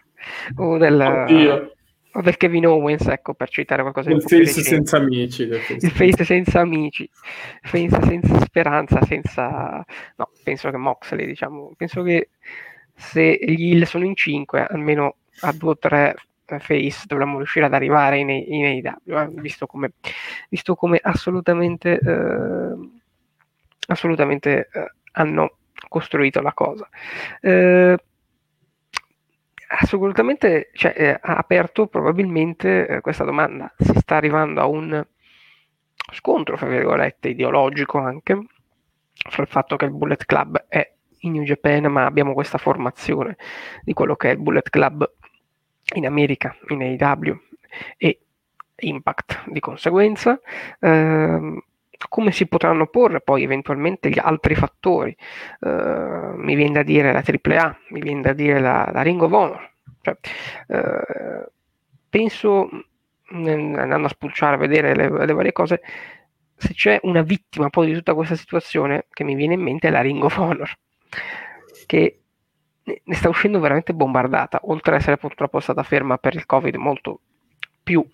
[0.56, 1.71] o, del,
[2.12, 5.42] o, del, Kevin Owens, ecco, per citare qualcosa di Il face senza amici.
[5.42, 7.08] Il face senza amici,
[7.62, 9.84] face senza speranza, senza...
[10.16, 12.30] No, penso che Moxley, diciamo, penso che
[12.94, 16.14] se gli Hill sono in 5, almeno a 2 o 3
[16.46, 18.64] eh, face dovremmo riuscire ad arrivare in, in
[19.06, 19.92] AEW, eh, visto, come,
[20.48, 21.98] visto come assolutamente...
[21.98, 23.00] Eh,
[23.86, 25.56] assolutamente eh, hanno
[25.88, 26.88] costruito la cosa.
[27.40, 27.96] Eh,
[29.80, 33.72] assolutamente cioè, eh, ha aperto probabilmente eh, questa domanda.
[33.76, 35.04] Si sta arrivando a un
[36.12, 38.46] scontro, fra virgolette, ideologico anche,
[39.30, 43.36] fra il fatto che il Bullet Club è in New Japan, ma abbiamo questa formazione
[43.82, 45.10] di quello che è il Bullet Club
[45.94, 47.40] in America, in AEW
[47.96, 48.20] e
[48.76, 50.40] Impact di conseguenza.
[50.80, 51.62] Eh,
[52.08, 55.16] come si potranno porre poi eventualmente gli altri fattori?
[55.60, 59.32] Uh, mi viene da dire la AAA, mi viene da dire la, la Ring of
[59.32, 59.70] Honor.
[60.00, 60.16] Cioè,
[60.68, 61.50] uh,
[62.08, 62.68] penso,
[63.28, 65.80] andando a spulciare, a vedere le, le, varie cose,
[66.56, 69.90] se c'è una vittima poi di tutta questa situazione che mi viene in mente è
[69.90, 70.70] la Ring of Honor,
[71.86, 72.18] che
[72.84, 77.20] ne sta uscendo veramente bombardata, oltre ad essere purtroppo stata ferma per il Covid molto
[77.82, 78.04] più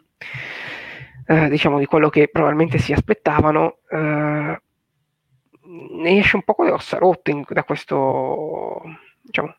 [1.26, 4.60] eh, diciamo di quello che probabilmente si aspettavano, eh,
[6.00, 8.82] ne esce un po' con le ossa rotte in, da questo,
[9.20, 9.54] diciamo,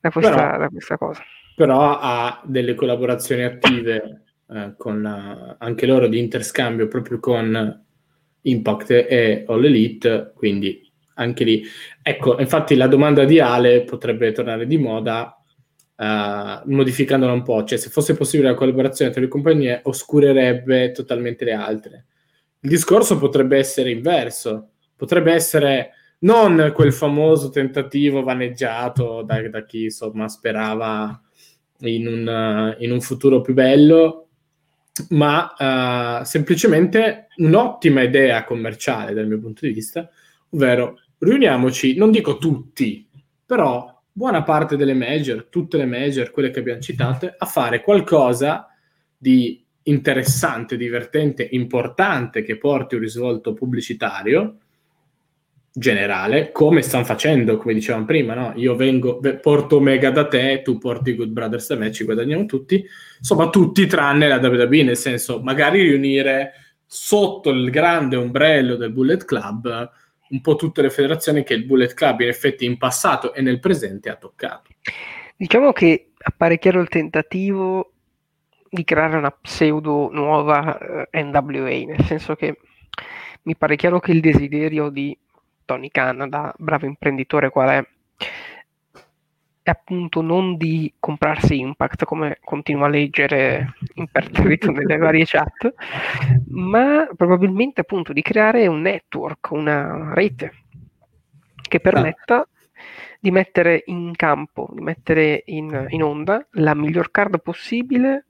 [0.00, 1.22] da questa, però, da questa cosa.
[1.56, 7.84] Però ha delle collaborazioni attive eh, con la, anche loro di interscambio proprio con
[8.42, 11.62] Impact e All Elite, quindi anche lì.
[12.02, 15.37] Ecco, infatti la domanda di Ale potrebbe tornare di moda
[15.98, 21.44] uh, modificandola un po', cioè se fosse possibile la collaborazione tra le compagnie oscurerebbe totalmente
[21.44, 22.06] le altre.
[22.60, 29.84] Il discorso potrebbe essere inverso, potrebbe essere non quel famoso tentativo vaneggiato da, da chi
[29.84, 31.20] insomma sperava
[31.80, 34.28] in un, in un, futuro più bello,
[35.10, 40.08] ma uh, semplicemente un'ottima idea commerciale dal mio punto di vista,
[40.50, 43.08] ovvero riuniamoci, non dico tutti,
[43.46, 48.66] però buona parte delle major, tutte le major, quelle che abbiamo citate, a fare qualcosa
[49.16, 54.56] di interessante, divertente, importante che porti un risvolto pubblicitario
[55.70, 58.52] generale, come stanno facendo, come dicevamo prima, no?
[58.56, 62.84] Io vengo, porto Omega da te, tu porti Good Brothers da me, ci guadagniamo tutti,
[63.18, 66.54] insomma tutti tranne la WWE, nel senso magari riunire
[66.84, 69.90] sotto il grande ombrello del Bullet Club
[70.30, 73.60] un po' tutte le federazioni che il Bullet Club in effetti in passato e nel
[73.60, 74.70] presente ha toccato.
[75.36, 77.92] Diciamo che appare chiaro il tentativo
[78.68, 82.58] di creare una pseudo nuova eh, NWA, nel senso che
[83.42, 85.16] mi pare chiaro che il desiderio di
[85.64, 87.86] Tony Khan, bravo imprenditore qual è,
[89.62, 95.72] è appunto non di comprarsi Impact, come continuo a leggere imperterrito nelle varie chat,
[96.48, 100.52] ma probabilmente appunto di creare un network, una rete
[101.68, 102.46] che permetta
[103.20, 108.26] di mettere in campo, di mettere in, in onda la miglior card possibile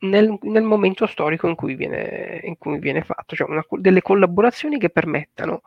[0.00, 4.78] nel, nel, momento storico in cui viene, in cui viene fatto, cioè una, delle collaborazioni
[4.78, 5.62] che permettano,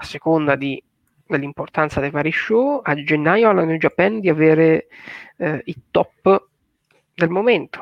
[0.00, 0.82] a seconda di
[1.28, 4.86] dell'importanza dei vari show, a gennaio alla New Japan di avere
[5.36, 6.48] eh, i top
[7.14, 7.80] del momento,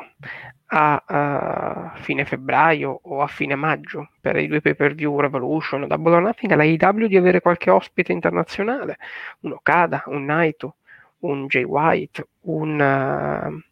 [0.67, 5.83] a, a, fine febbraio o a fine maggio per i due pay per view Revolution
[5.83, 8.99] o Double or Nothing alla IW di avere qualche ospite internazionale,
[9.41, 10.77] un Okada, un Naito,
[11.21, 13.63] un Jay White, un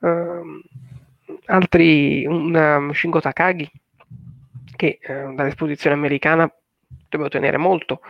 [0.00, 0.62] uh, uh,
[1.46, 3.70] altri, un um, Shingo Takagi
[4.76, 6.50] che uh, dall'esposizione americana
[7.08, 8.00] devo tenere molto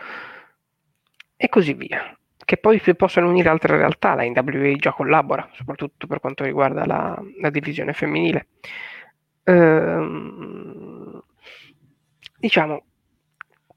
[1.35, 2.17] e così via.
[2.45, 6.85] Che poi si possono unire altre realtà, la NWA già collabora, soprattutto per quanto riguarda
[6.85, 8.47] la, la divisione femminile.
[9.43, 11.21] Ehm,
[12.37, 12.83] diciamo,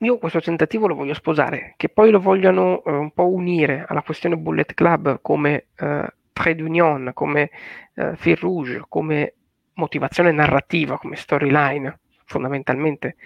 [0.00, 4.02] io questo tentativo lo voglio sposare, che poi lo vogliano eh, un po' unire alla
[4.02, 7.50] questione Bullet Club come eh, trade union, come
[7.94, 9.34] eh, fil rouge, come
[9.74, 13.16] motivazione narrativa, come storyline, fondamentalmente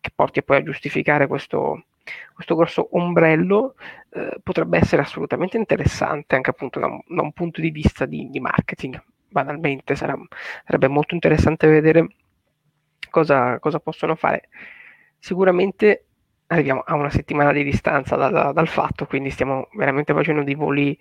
[0.00, 1.84] che porti poi a giustificare questo,
[2.32, 3.74] questo grosso ombrello
[4.10, 8.28] eh, potrebbe essere assolutamente interessante anche appunto da un, da un punto di vista di,
[8.30, 9.02] di marketing.
[9.28, 10.16] Banalmente sarà,
[10.64, 12.08] sarebbe molto interessante vedere
[13.10, 14.48] cosa, cosa possono fare.
[15.18, 16.06] Sicuramente
[16.46, 20.54] arriviamo a una settimana di distanza da, da, dal fatto, quindi stiamo veramente facendo dei
[20.54, 20.98] voli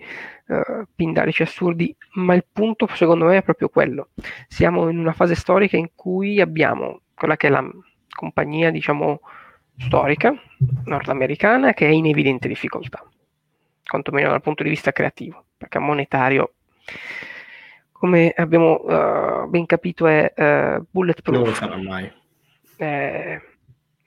[0.48, 4.10] uh, pindarici assurdi, ma il punto secondo me è proprio quello.
[4.48, 7.68] Siamo in una fase storica in cui abbiamo quella che è la
[8.16, 9.22] compagnia, diciamo,
[9.80, 10.34] storica
[10.86, 13.04] nordamericana che è in evidente difficoltà,
[13.84, 16.54] quantomeno dal punto di vista creativo, perché monetario,
[17.92, 21.38] come abbiamo uh, ben capito, è uh, bulletproof.
[21.38, 22.12] Non lo sarà mai.
[22.78, 23.42] Eh,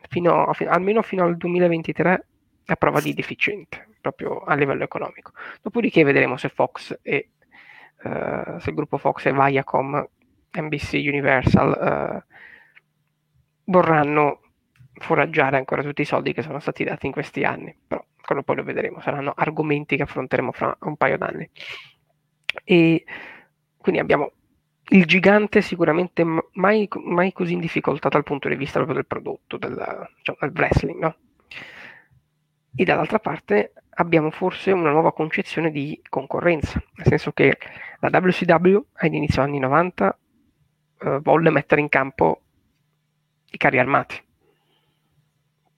[0.08, 2.26] fino a, almeno fino al 2023
[2.64, 5.32] è prova di deficiente, proprio a livello economico.
[5.60, 7.30] Dopodiché vedremo se Fox e
[8.04, 10.08] uh, se il gruppo Fox e Viacom,
[10.54, 12.24] NBC Universal
[13.64, 14.41] vorranno
[14.94, 18.56] foraggiare ancora tutti i soldi che sono stati dati in questi anni, però quello poi
[18.56, 21.48] lo vedremo, saranno argomenti che affronteremo fra un paio d'anni.
[22.64, 23.04] E
[23.78, 24.32] quindi abbiamo
[24.88, 29.56] il gigante sicuramente mai, mai così in difficoltà dal punto di vista proprio del prodotto,
[29.56, 31.16] del, diciamo, del wrestling, no?
[32.74, 37.58] E dall'altra parte abbiamo forse una nuova concezione di concorrenza, nel senso che
[38.00, 40.18] la WCW all'inizio anni 90
[40.98, 42.40] eh, volle mettere in campo
[43.50, 44.30] i carri armati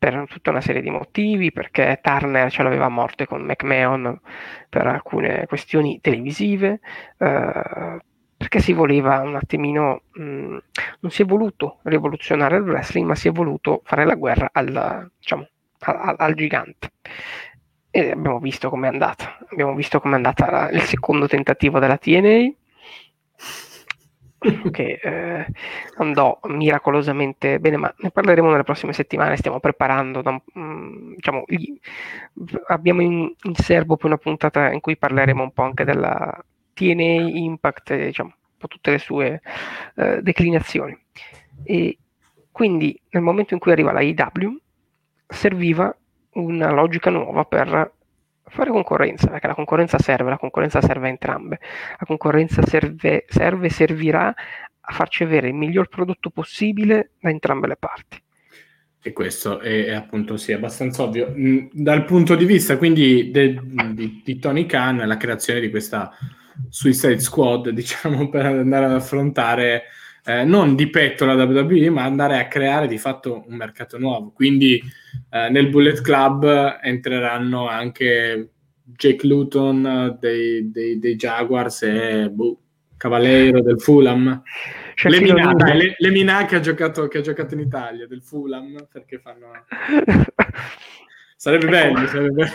[0.05, 4.21] per tutta una serie di motivi, perché Turner ce l'aveva morte con McMahon
[4.69, 6.81] per alcune questioni televisive,
[7.17, 7.99] eh,
[8.37, 10.57] perché si voleva un attimino, mh, mm,
[11.01, 15.11] non si è voluto rivoluzionare il wrestling, ma si è voluto fare la guerra al,
[15.19, 16.93] diciamo, al, al gigante.
[17.90, 19.38] E abbiamo visto com'è andata.
[19.51, 22.53] Abbiamo visto com'è andata il secondo tentativo della TNA
[24.71, 25.47] che eh,
[25.97, 31.79] andò miracolosamente bene, ma ne parleremo nelle prossime settimane, stiamo preparando, da, um, diciamo, gli,
[32.67, 37.29] abbiamo in, in, serbo poi una puntata in cui parleremo un po' anche della TNA
[37.31, 39.41] Impact, diciamo, un po' tutte le sue
[39.95, 40.97] uh, declinazioni.
[41.63, 41.99] E
[42.51, 44.59] quindi nel momento in cui arriva la IW
[45.27, 45.95] serviva
[46.33, 47.94] una logica nuova per
[48.55, 51.59] fare concorrenza, perché la concorrenza serve, la concorrenza serve a entrambe,
[51.99, 54.35] la concorrenza serve, serve servirà
[54.87, 58.23] a farci avere il miglior prodotto possibile da entrambe le parti.
[59.07, 61.33] E questo è, è appunto sì, abbastanza ovvio.
[61.37, 63.61] Mm, dal punto di vista quindi de,
[63.93, 66.11] di, di, Tony Khan, la creazione di questa
[66.69, 69.83] Suicide Squad, diciamo, per andare ad affrontare
[70.25, 74.33] eh, non di petto la WWE, ma andare a creare di fatto un mercato nuovo.
[74.33, 74.83] Quindi
[75.31, 78.51] eh, nel Bullet Club entreranno anche
[78.83, 82.59] Jake Luton eh, dei, dei, dei Jaguars e boh,
[82.97, 84.43] Cavallero del Fulham.
[85.03, 89.19] Lemina, dai, le, Lemina che ha, giocato, che ha giocato in Italia del Fulham perché
[89.19, 89.49] fanno
[91.37, 91.93] sarebbe ecco.
[91.95, 92.53] bello, sarebbe bello.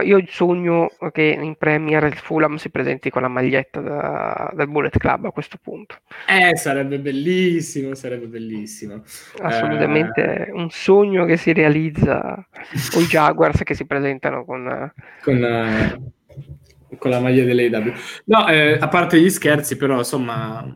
[0.00, 4.96] Io sogno che in Premier il Fulham si presenti con la maglietta da, del Bullet
[4.96, 5.96] Club a questo punto.
[6.26, 9.02] Eh, sarebbe bellissimo, sarebbe bellissimo.
[9.42, 10.50] Assolutamente eh...
[10.50, 12.34] un sogno che si realizza,
[12.96, 14.92] o i Jaguars che si presentano con...
[15.22, 17.92] Con, uh, con la maglia dell'AW.
[18.24, 20.74] No, eh, a parte gli scherzi, però, insomma,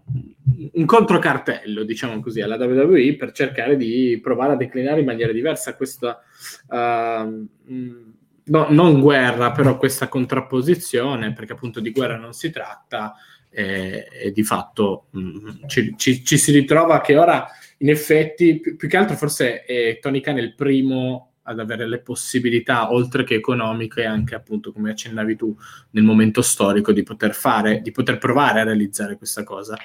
[0.73, 5.75] un controcartello, diciamo così, alla WWE per cercare di provare a declinare in maniera diversa
[5.75, 6.21] questa...
[6.69, 7.47] Uh,
[8.47, 13.15] no, non guerra, però questa contrapposizione, perché appunto di guerra non si tratta,
[13.51, 17.47] e, e di fatto mh, mm, ci, ci, ci, si ritrova che ora,
[17.79, 22.01] in effetti, più, più che altro forse è Tony Khan il primo ad avere le
[22.01, 25.57] possibilità, oltre che economiche, anche appunto, come accennavi tu,
[25.91, 29.79] nel momento storico, di poter fare, di poter provare a realizzare questa cosa.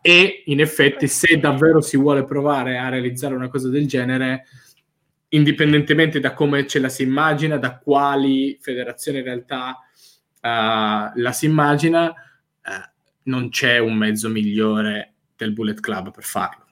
[0.00, 4.44] E in effetti, se davvero si vuole provare a realizzare una cosa del genere,
[5.34, 9.78] indipendentemente da come ce la si immagina, da quali federazioni in realtà
[10.40, 12.90] uh, la si immagina, uh,
[13.24, 16.62] non c'è un mezzo migliore del Bullet Club per farlo.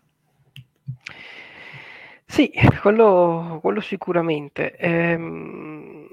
[2.24, 2.50] Sì,
[2.80, 4.74] quello, quello sicuramente.
[4.76, 6.08] Ehm,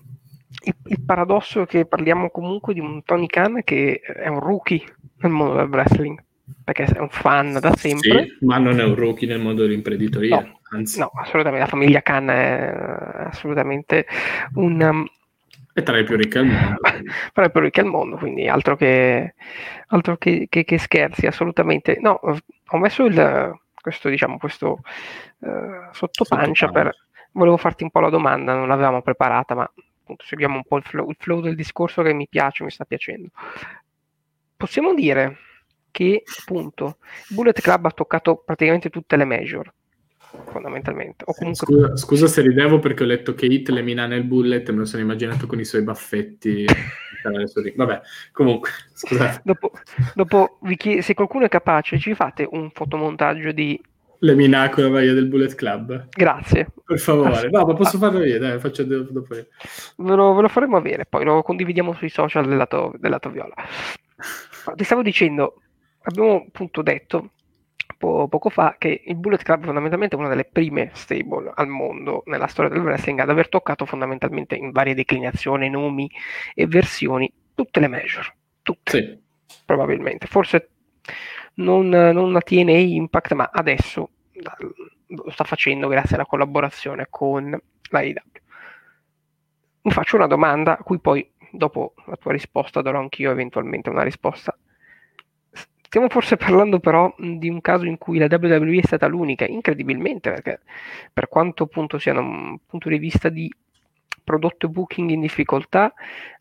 [0.63, 4.83] il, il, paradosso è che parliamo comunque di un Tony Khan che è un rookie
[5.19, 6.21] nel mondo del wrestling,
[6.63, 8.25] perché è un fan da sempre.
[8.37, 10.41] Sì, ma non è un rookie nel mondo dell'imprenditoria.
[10.41, 10.99] No, Anzi.
[10.99, 14.05] No, assolutamente, la famiglia Khan è assolutamente
[14.55, 14.81] un...
[14.81, 15.07] Um,
[15.73, 16.79] è tra le più ricche al mondo.
[17.33, 19.35] tra le più ricche al mondo, quindi altro che,
[19.87, 21.97] altro che, che, che scherzi, assolutamente.
[21.99, 24.81] No, ho messo il, questo, diciamo, questo
[25.39, 26.93] uh, sottopancia per...
[27.31, 30.83] Volevo farti un po' la domanda, non l'avevamo preparata, ma appunto seguiamo un po' il
[30.83, 33.29] flow, il flow del discorso che mi piace, mi sta piacendo.
[34.57, 35.37] Possiamo dire
[35.91, 36.97] che appunto
[37.29, 39.71] Bullet Club ha toccato praticamente tutte le major
[40.45, 41.25] fondamentalmente.
[41.25, 41.65] Comunque...
[41.65, 44.79] scusa, scusa, se ridevo perché ho letto che Hit le mina nel bullet e me
[44.79, 46.65] lo sono immaginato con i suoi baffetti.
[47.75, 48.01] Vabbè,
[48.31, 49.41] comunque, scusate.
[49.43, 49.71] dopo,
[50.15, 53.79] dopo chied- se qualcuno è capace, ci fate un fotomontaggio di...
[54.21, 56.07] Le mina con la maglia del Bullet Club.
[56.09, 56.67] Grazie.
[56.85, 57.49] Per favore.
[57.49, 57.99] No, ma posso ah.
[57.99, 59.47] farlo io, dai, faccio dopo io.
[59.97, 63.29] Ve lo, ve lo, faremo avere, poi lo condividiamo sui social del lato, del lato
[63.29, 63.53] viola.
[64.75, 65.61] Ti stavo dicendo,
[66.03, 67.31] abbiamo appunto detto
[67.97, 72.23] po- poco fa che il Bullet Club fondamentalmente è una delle prime stable al mondo
[72.25, 76.09] nella storia del wrestling ad aver toccato fondamentalmente in varie declinazioni, nomi
[76.53, 79.61] e versioni tutte le major, tutte, sì.
[79.65, 80.27] probabilmente.
[80.27, 80.69] Forse
[81.55, 84.09] non, non la TNA Impact, ma adesso
[85.07, 87.59] lo sta facendo grazie alla collaborazione con
[87.89, 88.13] la IW.
[89.81, 94.03] Mi faccio una domanda a cui poi dopo la tua risposta darò anch'io eventualmente una
[94.03, 94.55] risposta
[95.89, 100.29] Stiamo forse parlando però di un caso in cui la WWE è stata l'unica, incredibilmente,
[100.29, 100.59] perché
[101.11, 103.51] per quanto appunto sia da un punto di vista di
[104.23, 105.91] prodotto booking in difficoltà,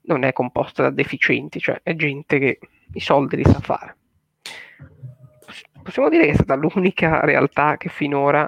[0.02, 2.58] non è composta da deficienti, cioè è gente che
[2.92, 3.96] i soldi li sa fare.
[5.82, 8.46] Possiamo dire che è stata l'unica realtà che finora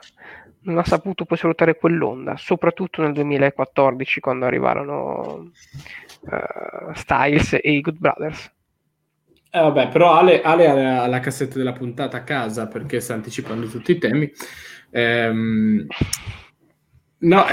[0.64, 5.50] non ha saputo poi sfruttare quell'onda, soprattutto nel 2014 quando arrivarono
[6.20, 8.52] uh, Styles e i Good Brothers.
[9.52, 13.66] Eh, vabbè, però Ale, Ale ha la cassetta della puntata a casa perché sta anticipando
[13.66, 14.30] tutti i temi.
[14.90, 15.86] Ehm,
[17.18, 17.44] no,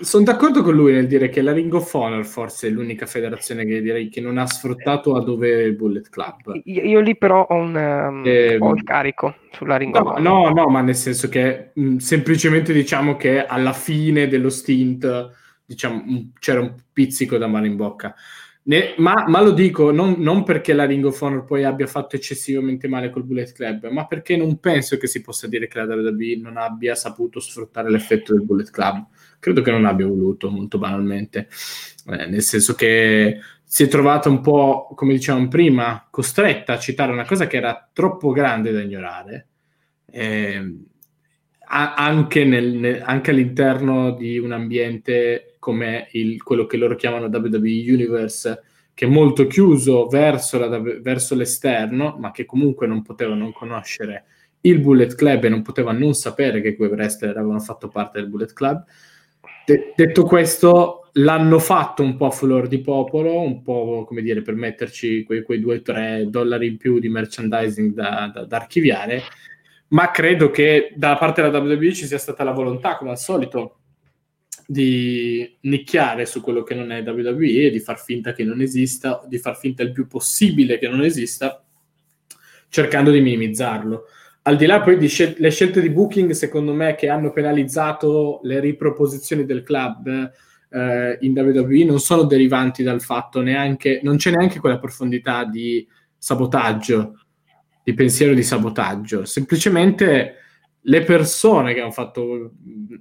[0.00, 3.66] sono d'accordo con lui nel dire che la Ring of Honor forse è l'unica federazione
[3.66, 6.58] che direi che non ha sfruttato a dove il Bullet Club.
[6.64, 10.06] Io, io lì però ho, un, um, ehm, ho il carico sulla Ring no, of
[10.06, 10.22] Honor.
[10.22, 15.36] No, no, ma nel senso che mh, semplicemente diciamo che alla fine dello stint
[15.66, 18.14] diciamo, c'era un pizzico da mano in bocca.
[18.64, 22.16] Ne, ma, ma, lo dico non, non, perché la Ring of Honor poi abbia fatto
[22.16, 25.94] eccessivamente male col Bullet Club, ma perché non penso che si possa dire che la
[25.94, 29.06] WWE non abbia saputo sfruttare l'effetto del Bullet Club.
[29.38, 31.48] Credo che non abbia voluto, molto banalmente.
[32.10, 37.12] Eh, nel senso che si è trovata un po', come dicevamo prima, costretta a citare
[37.12, 39.46] una cosa che era troppo grande da ignorare.
[40.10, 40.74] Eh,
[41.70, 48.62] anche, nel, anche, all'interno di un ambiente come il, quello che loro chiamano WWE Universe,
[48.94, 54.24] che è molto chiuso verso, la, verso l'esterno, ma che comunque non poteva non conoscere
[54.62, 58.30] il Bullet Club e non poteva non sapere che quei wrestler avevano fatto parte del
[58.30, 58.82] Bullet Club.
[59.66, 64.40] De- detto questo, l'hanno fatto un po' a flor di popolo, un po' come dire
[64.40, 69.22] per metterci quei, 2-3 dollari in più di merchandising da, da, da archiviare
[69.88, 73.77] ma credo che da parte della WWE ci sia stata la volontà, come al solito,
[74.70, 79.24] di nicchiare su quello che non è WWE e di far finta che non esista,
[79.26, 81.64] di far finta il più possibile che non esista,
[82.68, 84.04] cercando di minimizzarlo.
[84.42, 88.40] Al di là poi di scel- le scelte di booking, secondo me, che hanno penalizzato
[88.42, 90.06] le riproposizioni del club
[90.70, 95.86] eh, in WWE, non sono derivanti dal fatto neanche, non c'è neanche quella profondità di
[96.18, 97.14] sabotaggio
[97.88, 100.34] di pensiero di sabotaggio, semplicemente
[100.88, 102.52] le persone che hanno fatto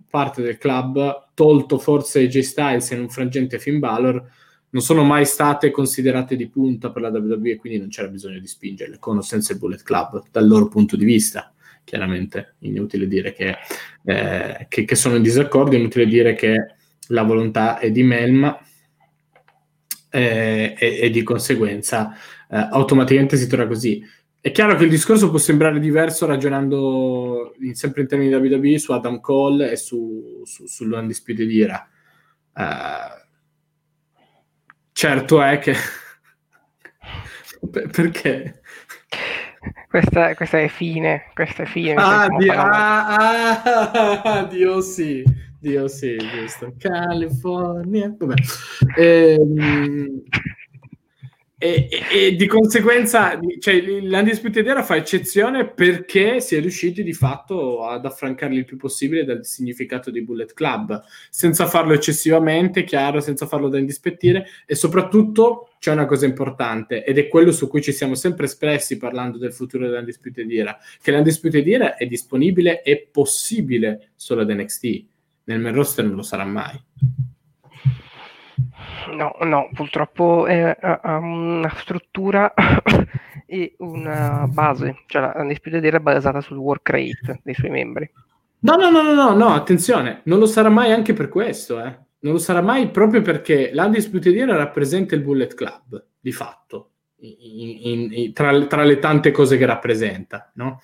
[0.10, 4.24] parte del club, tolto forse AJ Styles in un frangente Finn Balor,
[4.70, 8.48] non sono mai state considerate di punta per la WWE, quindi non c'era bisogno di
[8.48, 11.54] spingerle, con o senza il Bullet Club, dal loro punto di vista.
[11.86, 13.56] Chiaramente, inutile dire che,
[14.04, 16.76] eh, che, che sono in disaccordo, inutile dire che
[17.08, 18.60] la volontà è di Melma
[20.10, 22.14] eh, e, e, di conseguenza
[22.50, 24.04] eh, automaticamente si trova così.
[24.48, 28.80] È chiaro che il discorso può sembrare diverso ragionando in, sempre in termini di WWE
[28.80, 31.86] su Adam Cole e su, su, sull'Undisputed Era.
[32.54, 33.28] Uh,
[34.94, 35.76] certo è che...
[37.92, 38.62] perché?
[39.90, 41.96] Questa, questa, è fine, questa è fine.
[41.96, 45.26] Ah, di, ah, ah, ah, Dio sì,
[45.60, 46.74] Dio sì, giusto.
[46.78, 48.36] California, vabbè.
[48.96, 50.24] Ehm,
[51.60, 57.14] e, e, e, di conseguenza cioè, l'Undisputed Era fa eccezione perché si è riusciti di
[57.14, 61.02] fatto ad affrancarli il più possibile dal significato di Bullet Club,
[61.32, 67.18] senza farlo eccessivamente, chiaro, senza farlo da indispettire e soprattutto c'è una cosa importante ed
[67.18, 71.68] è quello su cui ci siamo sempre espressi parlando del futuro dell'Undisputed Era, che l'Undisputed
[71.68, 75.06] Era è disponibile e possibile solo ad NXT,
[75.46, 76.80] nel main roster non lo sarà mai.
[79.14, 82.54] No, no, purtroppo ha una struttura
[83.46, 88.10] e una base, cioè la Undisputed Era è basata sul work rate dei suoi membri.
[88.60, 92.06] No, no, no, no, no, no, attenzione, non lo sarà mai anche per questo, eh.
[92.20, 97.78] Non lo sarà mai proprio perché l'Undisputed Era rappresenta il Bullet Club, di fatto, in,
[97.82, 100.82] in, in, tra, tra, le tante cose che rappresenta, no?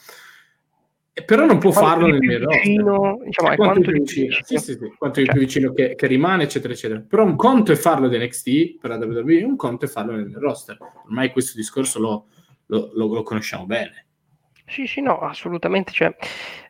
[1.25, 4.93] Però non può farlo nel mio vicino, diciamo, è quanto, più vicino, sì, sì, sì,
[4.97, 5.31] quanto cioè.
[5.31, 6.99] più vicino che, che, rimane, eccetera, eccetera.
[7.07, 10.35] Però un conto è farlo da NXT per la WWE, un conto è farlo nel
[10.35, 10.75] roster.
[11.05, 12.25] Ormai questo discorso lo,
[12.65, 14.07] lo, lo, lo conosciamo bene.
[14.65, 15.91] Sì, sì, no, assolutamente.
[15.91, 16.15] Cioè,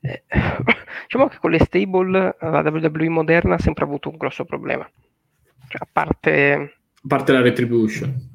[0.02, 0.24] eh,
[1.08, 4.86] diciamo che con le stable la WWE moderna ha sempre avuto un grosso problema.
[5.70, 6.76] Cioè, a parte...
[6.96, 8.33] A parte la retribution.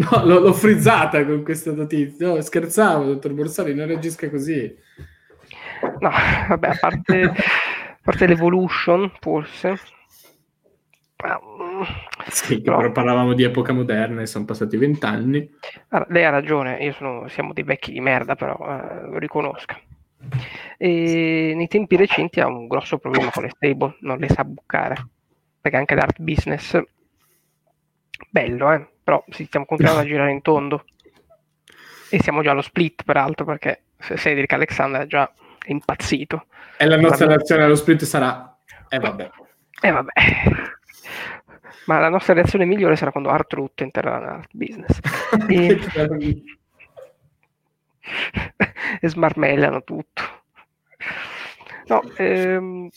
[0.10, 2.28] No, l'ho, l'ho frizzata con questa notizia.
[2.28, 4.74] No, scherzavo, dottor Borsari, non reagisca così.
[6.00, 6.10] No,
[6.48, 9.78] vabbè, a parte, a parte l'evolution, forse.
[12.28, 12.78] Sì, però...
[12.78, 15.50] però parlavamo di epoca moderna e sono passati vent'anni.
[15.88, 19.78] Allora, lei ha ragione, io sono, siamo dei vecchi di merda, però eh, lo riconosco.
[20.78, 25.08] E nei tempi recenti ha un grosso problema con le stable, non le sa bucare,
[25.60, 26.80] perché anche l'art business,
[28.30, 28.89] bello, eh?
[29.02, 30.84] Però stiamo continuando a girare in tondo.
[32.10, 35.32] E siamo già allo split, peraltro, perché Cedric Alexander è già
[35.66, 36.46] impazzito.
[36.76, 38.56] E la nostra reazione allo split sarà...
[38.88, 39.30] E eh, vabbè.
[39.82, 40.12] Eh, vabbè.
[41.86, 44.98] Ma la nostra reazione migliore sarà quando Art Root entrerà nell'art business.
[45.48, 45.78] e...
[49.00, 50.22] e smarmellano tutto.
[51.86, 52.88] No, ehm,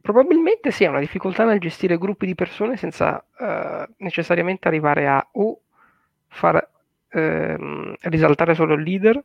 [0.00, 5.28] Probabilmente sì, ha una difficoltà nel gestire gruppi di persone senza uh, necessariamente arrivare a
[5.32, 5.60] o
[6.26, 6.56] far
[7.10, 9.22] uh, risaltare solo il leader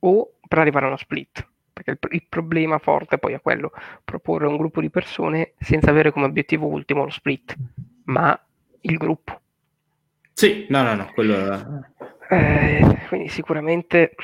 [0.00, 1.46] o per arrivare a uno split.
[1.72, 3.72] Perché il, il, problema forte poi è quello,
[4.04, 7.56] proporre un gruppo di persone senza avere come obiettivo ultimo lo split,
[8.04, 8.38] ma
[8.80, 9.40] il gruppo.
[10.32, 11.86] Sì, no, no, no, quello...
[12.30, 14.14] Eh, quindi sicuramente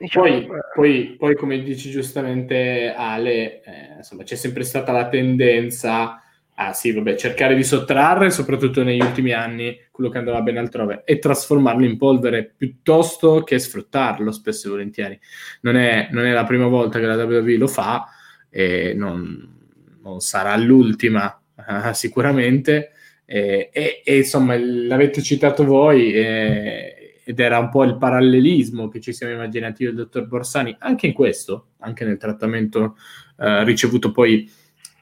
[0.00, 6.22] Diciamo, poi, poi, poi, come dici giustamente Ale, eh, insomma, c'è sempre stata la tendenza
[6.54, 11.02] a sì, vabbè, cercare di sottrarre, soprattutto negli ultimi anni, quello che andava bene altrove
[11.04, 15.20] e trasformarlo in polvere piuttosto che sfruttarlo spesso e volentieri.
[15.60, 18.06] Non è, non è la prima volta che la WWE lo fa
[18.48, 22.92] e non, non sarà l'ultima uh, sicuramente.
[23.26, 26.14] E, e, e, insomma, l'avete citato voi.
[26.14, 26.99] E,
[27.30, 30.74] ed era un po' il parallelismo che ci siamo immaginati io e il dottor Borsani,
[30.80, 32.96] anche in questo, anche nel trattamento
[33.38, 34.50] eh, ricevuto poi,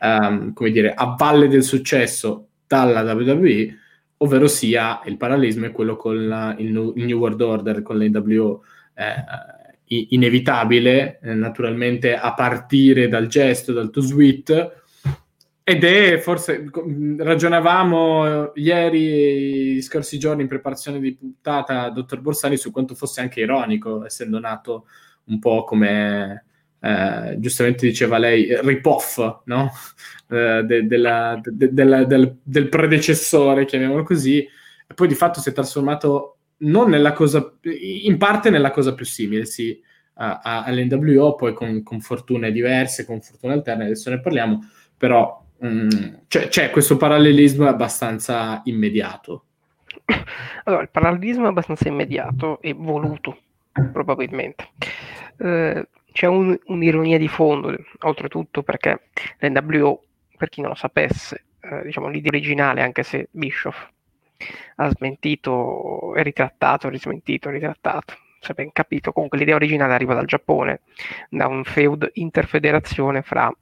[0.02, 3.74] um, come dire, a valle del successo dalla WWE,
[4.18, 6.66] ovvero sia il parallelismo è quello con la, il,
[6.96, 8.62] il, New World Order, con l'NWO,
[8.92, 14.77] eh, inevitabile, eh, naturalmente a partire dal gesto, dal to sweet,
[15.68, 16.64] ed è forse
[17.18, 23.40] ragionavamo ieri, i scorsi giorni in preparazione di puntata, dottor Borsani, su quanto fosse anche
[23.40, 24.86] ironico, essendo nato
[25.24, 26.46] un po' come
[26.80, 29.70] eh, giustamente diceva lei, rip-off no?
[30.30, 35.52] eh, de, della, de, della, del, predecessore, chiamiamolo così, e poi di fatto si è
[35.52, 39.78] trasformato non nella cosa, in parte nella cosa più simile, sì,
[40.14, 44.66] all'NWO, poi con, con fortune diverse, con fortune alterne, adesso ne parliamo,
[44.96, 45.88] però Mm,
[46.28, 49.44] cioè, c'è questo parallelismo abbastanza immediato.
[50.64, 53.38] Allora, il parallelismo è abbastanza immediato e voluto,
[53.90, 54.68] probabilmente.
[55.38, 60.02] Eh, c'è un, un'ironia di fondo, oltretutto, perché l'NWO,
[60.36, 63.88] per chi non lo sapesse, eh, diciamo l'idea originale, anche se Bischoff
[64.76, 70.80] ha smentito e ritrattato, rismentito, ritrattato, se ben capito, comunque l'idea originale arriva dal Giappone,
[71.28, 73.52] da un feud interfederazione fra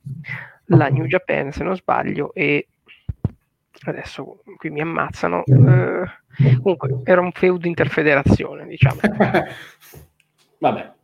[0.67, 2.69] la New Japan, se non sbaglio, e
[3.85, 5.45] adesso qui mi ammazzano.
[5.45, 9.01] Eh, comunque era un feudo interfederazione, diciamo.
[10.59, 10.95] Vabbè.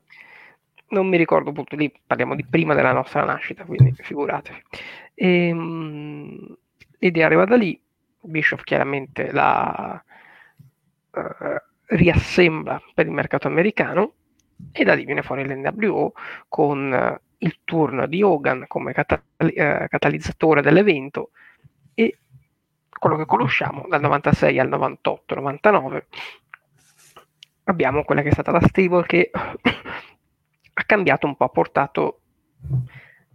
[0.88, 4.62] Non mi ricordo appunto lì, parliamo di prima della nostra nascita, quindi figuratevi.
[5.14, 6.56] E, um,
[6.98, 7.80] l'idea arriva da lì,
[8.20, 10.02] Bishop chiaramente la
[11.10, 11.20] uh,
[11.86, 14.12] riassembla per il mercato americano
[14.70, 16.12] e da lì viene fuori l'NWO
[16.48, 21.30] con il turno di Hogan come catal- eh, catalizzatore dell'evento
[21.95, 22.18] e
[22.88, 26.03] quello che conosciamo dal 96 al 98-99
[27.64, 32.20] abbiamo quella che è stata la stable che ha cambiato un po', ha portato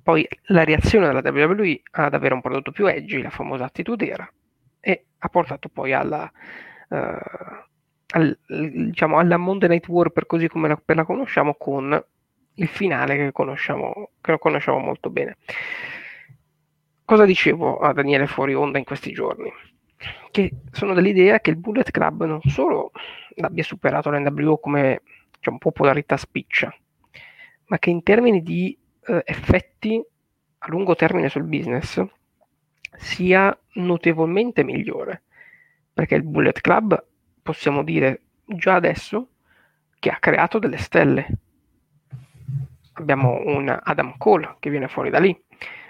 [0.01, 4.33] poi la reazione della WWE ad avere un prodotto più edgy, la famosa Attitude Era,
[4.79, 6.31] e ha portato poi alla,
[6.89, 6.95] uh,
[8.11, 12.01] al, diciamo, alla Monday Night War per così come la, la conosciamo con
[12.59, 15.37] il finale che conosciamo, che lo conosciamo molto bene.
[17.05, 19.51] Cosa dicevo a Daniele fuori onda in questi giorni?
[20.31, 22.91] Che sono dell'idea che il Bullet Club non solo
[23.39, 25.01] abbia superato l'NWO come
[25.37, 26.75] diciamo, popolarità spiccia,
[27.65, 30.03] ma che in termini di eh, effetti
[30.59, 32.03] a lungo termine sul business
[32.97, 35.23] sia notevolmente migliore.
[35.93, 37.03] Perché il Bullet Club,
[37.41, 39.29] possiamo dire già adesso,
[39.99, 41.27] che ha creato delle stelle.
[42.97, 45.37] Abbiamo un Adam Cole che viene fuori da lì.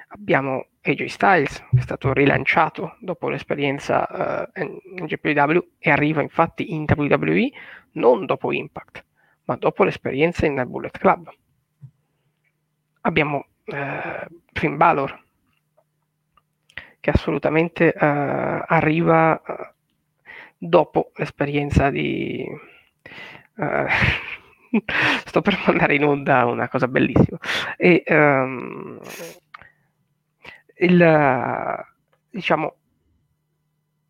[0.09, 6.73] Abbiamo AJ Styles che è stato rilanciato dopo l'esperienza uh, in GPW e arriva infatti
[6.73, 7.49] in WWE
[7.93, 9.05] non dopo Impact,
[9.45, 11.29] ma dopo l'esperienza in Bullet Club.
[13.01, 15.23] Abbiamo uh, Finn Balor
[16.99, 19.41] che assolutamente uh, arriva
[20.57, 22.45] dopo l'esperienza di...
[25.25, 27.37] sto per mandare in onda una cosa bellissima.
[27.77, 28.99] E, um,
[30.79, 31.85] il,
[32.29, 32.75] diciamo,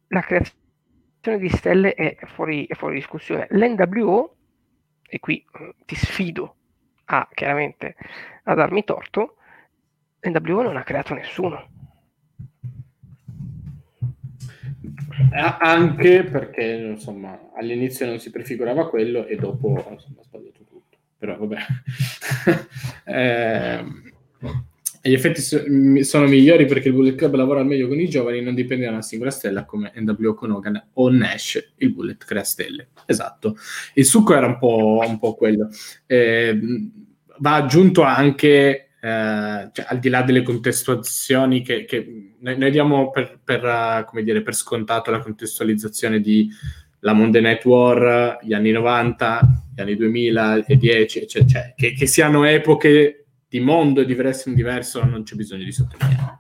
[0.07, 3.47] la creazione di stelle è fuori, è fuori discussione.
[3.51, 4.35] L'NWO,
[5.07, 6.55] e qui mm, ti sfido
[7.05, 7.95] a chiaramente
[8.43, 9.37] a darmi torto,
[10.19, 11.75] l'NWO non ha creato nessuno.
[15.31, 20.21] Anche perché insomma all'inizio non si prefigurava quello e dopo insomma.
[21.17, 21.57] Però vabbè.
[23.05, 23.85] eh,
[25.01, 25.41] gli effetti
[26.03, 28.91] sono migliori perché il Bullet Club lavora al meglio con i giovani, non dipende da
[28.91, 32.89] una singola stella come NWO con Hogan o Nash, il Bullet crea stelle.
[33.05, 33.55] Esatto.
[33.93, 35.69] Il succo era un po', un po quello.
[36.05, 36.59] Eh,
[37.37, 43.09] va aggiunto anche, eh, cioè, al di là delle contestualizzazioni che, che noi, noi, diamo
[43.09, 46.49] per, per, uh, dire, per scontato la contestualizzazione di
[47.01, 52.45] la Monday Night War, gli anni 90, gli anni 2010, cioè, cioè, che, che siano
[52.45, 56.37] epoche di mondo e di wrestling diverso non c'è bisogno di sottolineare.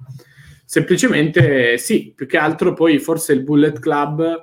[0.65, 4.41] Semplicemente sì, più che altro poi forse il Bullet Club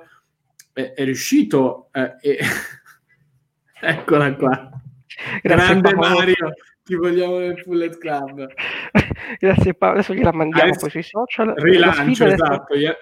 [0.71, 2.39] è, è riuscito eh, e...
[3.81, 4.69] eccola qua.
[5.41, 6.17] Grazie, Grande Paolo.
[6.17, 8.47] Mario, ti vogliamo nel Bullet Club.
[9.39, 11.53] Grazie Paolo, adesso gliela mandiamo adesso, poi sui social.
[11.57, 12.73] Rilancio, la esatto.
[12.73, 12.95] Adesso...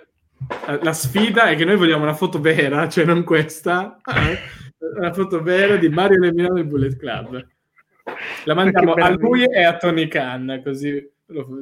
[0.81, 4.01] La sfida è che noi vogliamo una foto vera, cioè non questa,
[4.95, 7.47] una foto vera di Mario Lemino nel Bullet Club.
[8.45, 11.11] La mandiamo a lui e a Tony Khan, così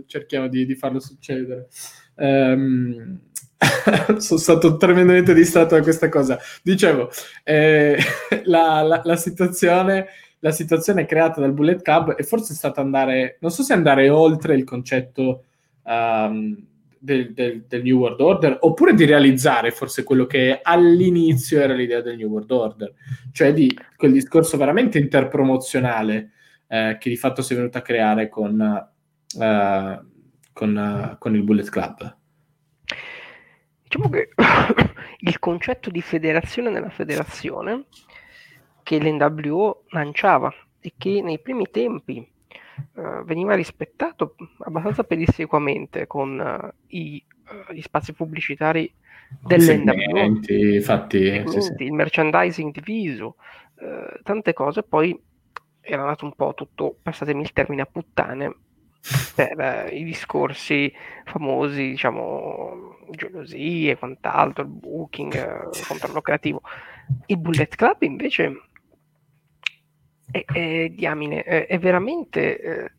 [0.07, 1.67] cerchiamo di, di farlo succedere.
[2.15, 3.19] Um,
[4.17, 6.39] sono stato tremendamente distratto da questa cosa.
[6.63, 7.09] Dicevo,
[7.43, 7.97] eh,
[8.45, 10.07] la, la, la, situazione,
[10.39, 14.55] la, situazione, creata dal Bullet Club è forse stata andare, non so se andare oltre
[14.55, 15.43] il concetto
[15.83, 16.69] um,
[17.03, 22.01] del, del, del, New World Order, oppure di realizzare forse quello che all'inizio era l'idea
[22.01, 22.93] del New World Order,
[23.31, 26.31] cioè di quel discorso veramente interpromozionale
[26.67, 30.01] eh, che di fatto si è venuto a creare con, eh,
[30.53, 32.17] con, uh, con il Bullet Club.
[33.83, 34.29] Diciamo che
[35.19, 37.85] il concetto di federazione nella federazione
[38.83, 42.29] che l'NWO lanciava e che nei primi tempi
[42.93, 48.91] uh, veniva rispettato abbastanza pedissequamente con uh, i, uh, gli spazi pubblicitari
[49.41, 51.73] dell'NWO, infatti, sì, sì.
[51.83, 53.37] il merchandising diviso,
[54.23, 55.17] tante cose, poi
[55.79, 58.53] era andato un po' tutto, passatemi il termine, a puttane
[59.35, 60.91] per eh, i discorsi
[61.25, 66.61] famosi, diciamo, gelosie e quant'altro, il booking, eh, il controllo creativo.
[67.25, 68.69] Il Bullet Club invece
[70.31, 72.91] è, è diamine, è, è veramente, eh,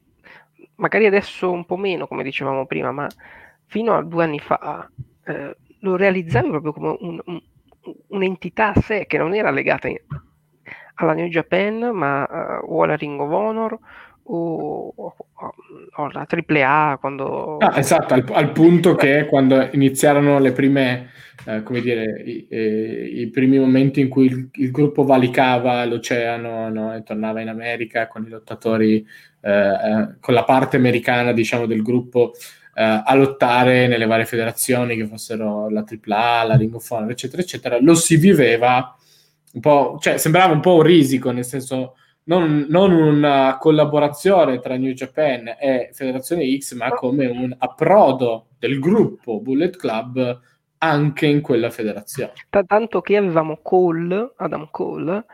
[0.76, 3.09] magari adesso un po' meno, come dicevamo prima, ma
[3.66, 4.89] fino a due anni fa
[5.24, 7.43] eh, lo realizzavi proprio come un, un,
[8.09, 9.97] un'entità a sé che non era legata in,
[10.95, 13.78] alla New Japan, ma o alla Ring of Honor
[14.25, 15.14] o, o,
[15.95, 17.57] alla AAA quando...
[17.59, 21.11] Ah, esatto, al, al, punto che quando iniziarono le prime,
[21.47, 26.68] eh, come dire, i, eh, i, primi momenti in cui il, il gruppo valicava l'oceano
[26.68, 29.07] no, e tornava in America con i lottatori,
[29.41, 32.33] eh, eh con la parte americana, diciamo, del gruppo
[32.75, 37.43] eh, a lottare nelle varie federazioni, che fossero la AAA, la Ring of Honor, eccetera,
[37.43, 38.97] eccetera, lo si viveva
[39.55, 44.77] un po', cioè sembrava un po' un risico, nel senso non, non, una collaborazione tra
[44.77, 50.41] New Japan e Federazione X, ma come un approdo del gruppo Bullet Club
[50.79, 52.33] anche in quella federazione.
[52.66, 55.25] Tanto che avevamo Cole, Adam Cole,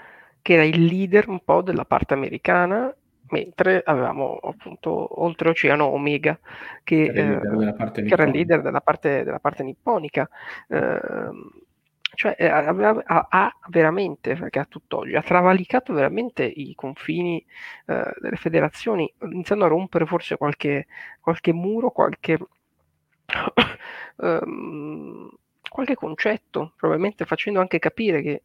[0.42, 2.94] che era il leader un po' della parte americana,
[3.30, 6.38] mentre avevamo appunto oltreoceano Omega,
[6.84, 10.28] che, che, era, eh, che era il leader della parte, della parte nipponica.
[10.68, 11.00] Eh,
[12.18, 17.38] cioè eh, ha, ha, veramente, perché a tutt'oggi, ha travalicato veramente i confini
[17.86, 20.88] eh, delle federazioni, iniziando a rompere forse qualche,
[21.20, 22.36] qualche muro, qualche,
[24.16, 25.30] um,
[25.70, 28.42] qualche concetto, probabilmente facendo anche capire che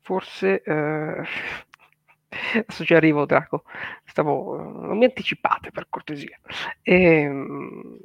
[0.00, 0.60] forse...
[0.60, 1.22] Eh,
[2.58, 3.62] adesso ci arrivo Draco,
[4.04, 6.40] Stavo, non mi anticipate per cortesia.
[6.82, 7.98] E, ehm,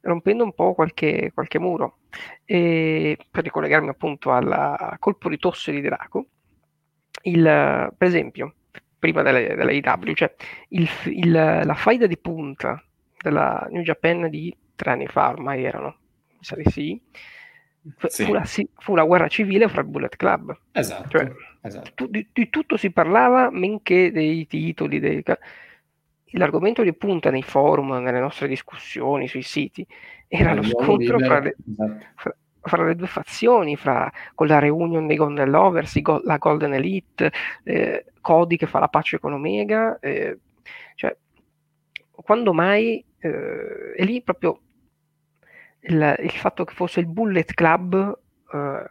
[0.00, 1.98] rompendo un po' qualche, qualche muro.
[2.44, 6.26] E per ricollegarmi appunto al colpo di tosse di Draco,
[7.22, 7.42] il,
[7.96, 8.54] per esempio,
[8.98, 10.34] prima delle, delle IW, cioè
[10.68, 12.82] il, il, la faida di punta
[13.20, 15.96] della New Japan di tre anni fa, ormai erano,
[16.28, 17.00] mi sa di sì,
[18.08, 18.24] sì.
[18.24, 20.58] Fu, la, fu, la, guerra civile fra il Bullet Club.
[20.72, 21.08] Esatto.
[21.08, 22.06] Cioè, esatto.
[22.06, 25.22] Di, di, tutto si parlava, men che dei titoli, dei,
[26.32, 29.86] l'argomento di punta nei forum, nelle nostre discussioni, sui siti,
[30.28, 32.06] era lo scontro fra le, esatto.
[32.16, 36.74] fra, fra le, due fazioni, fra, con la reunion dei Golden Lovers, go, la Golden
[36.74, 40.38] Elite, eh, Cody che fa la pace con Omega, eh,
[40.94, 41.16] cioè,
[42.10, 44.60] quando mai, eh, è lì proprio
[45.80, 48.18] il, il, fatto che fosse il Bullet Club
[48.52, 48.84] eh,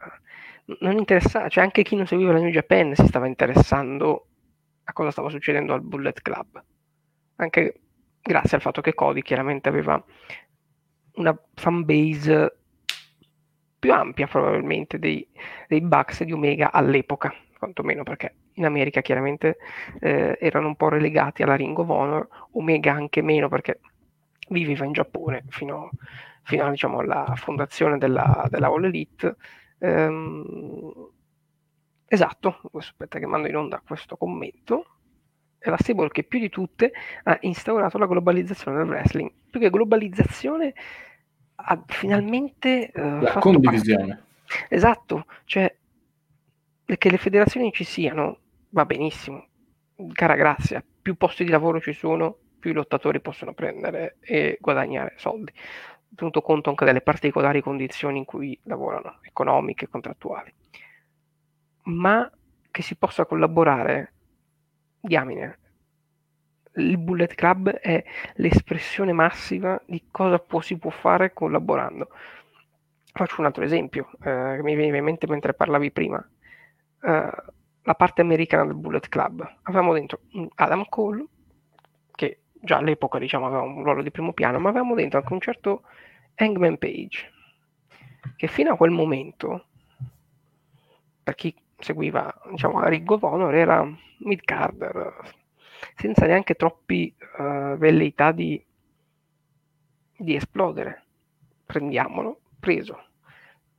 [0.80, 4.28] non interessava, cioè anche chi non seguiva la New Japan si stava interessando
[4.86, 6.64] a cosa stava succedendo al Bullet Club
[7.36, 7.80] anche
[8.22, 10.04] grazie al fatto che Cody chiaramente aveva
[11.16, 12.58] una fanbase
[13.78, 15.28] più ampia probabilmente dei,
[15.68, 19.58] dei Bucks di Omega all'epoca, quantomeno perché in America chiaramente
[20.00, 23.80] eh, erano un po' relegati alla Ring of Honor, Omega anche meno perché
[24.50, 25.92] viveva in Giappone fino,
[26.44, 29.36] fino diciamo, alla fondazione della, della All Elite.
[29.80, 31.10] Ehm,
[32.08, 34.95] esatto, aspetta che mando in onda questo commento
[35.66, 36.92] è la stable che più di tutte
[37.24, 39.32] ha instaurato la globalizzazione del wrestling.
[39.50, 40.74] Più che globalizzazione
[41.56, 44.24] ha finalmente uh, la condivisione.
[44.46, 44.76] Parte.
[44.76, 45.76] Esatto, cioè
[46.86, 48.38] che le federazioni ci siano
[48.70, 49.48] va benissimo.
[50.14, 55.16] Cara grazia, più posti di lavoro ci sono, più i lottatori possono prendere e guadagnare
[55.18, 55.52] soldi.
[56.14, 60.54] Tenuto conto anche delle particolari condizioni in cui lavorano, economiche e contrattuali.
[61.86, 62.30] Ma
[62.70, 64.14] che si possa collaborare
[65.06, 65.60] diamine,
[66.76, 68.04] il Bullet Club è
[68.36, 72.10] l'espressione massima di cosa può, si può fare collaborando.
[73.14, 76.30] Faccio un altro esempio eh, che mi veniva in mente mentre parlavi prima.
[77.02, 77.30] Uh,
[77.86, 79.58] la parte americana del Bullet Club.
[79.64, 80.22] Avevamo dentro
[80.56, 81.26] Adam Cole,
[82.12, 85.40] che già all'epoca diciamo, aveva un ruolo di primo piano, ma avevamo dentro anche un
[85.40, 85.84] certo
[86.36, 87.32] Hangman Page,
[88.36, 89.68] che fino a quel momento,
[91.24, 93.24] per chi seguiva diciamo, a Ring of
[93.54, 93.86] era
[94.20, 95.34] mid-carder,
[95.96, 98.64] senza neanche troppi uh, velleità di,
[100.18, 101.04] di esplodere.
[101.66, 103.06] Prendiamolo, preso,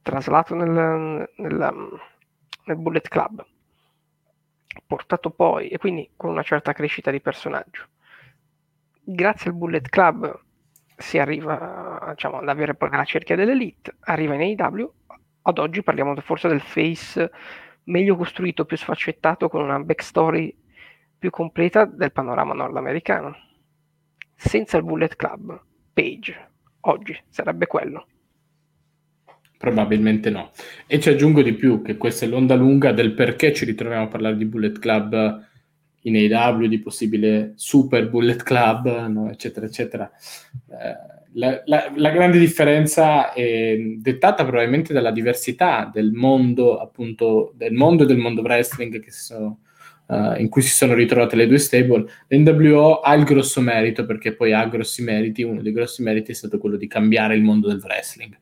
[0.03, 2.01] traslato nel, nel,
[2.64, 3.47] nel Bullet Club,
[4.86, 7.86] portato poi, e quindi con una certa crescita di personaggio.
[9.03, 10.42] Grazie al Bullet Club
[10.97, 14.92] si arriva diciamo, ad avere poi la cerchia dell'elite, arriva in AEW,
[15.42, 17.30] ad oggi parliamo forse del face
[17.87, 20.55] meglio costruito, più sfaccettato, con una backstory
[21.18, 23.37] più completa del panorama nordamericano.
[24.34, 25.61] Senza il Bullet Club,
[25.93, 28.07] Page, oggi sarebbe quello.
[29.59, 30.53] Probabilmente no.
[30.87, 34.09] E ci aggiungo di più che questa è l'onda lunga del perché ci ritroviamo a
[34.09, 35.45] parlare di Bullet Club
[36.07, 39.30] in AW, di possibile Super Bullet Club, no?
[39.30, 40.11] eccetera, eccetera.
[40.70, 47.72] Eh, la, la, la, grande differenza è dettata probabilmente dalla diversità del mondo, appunto, del
[47.72, 49.61] mondo e del mondo wrestling sono,
[50.07, 52.07] uh, in cui si sono ritrovate le due stable.
[52.28, 56.34] L'NWO ha il grosso merito, perché poi ha grossi meriti, uno dei grossi meriti è
[56.34, 58.34] stato quello di cambiare il mondo del wrestling.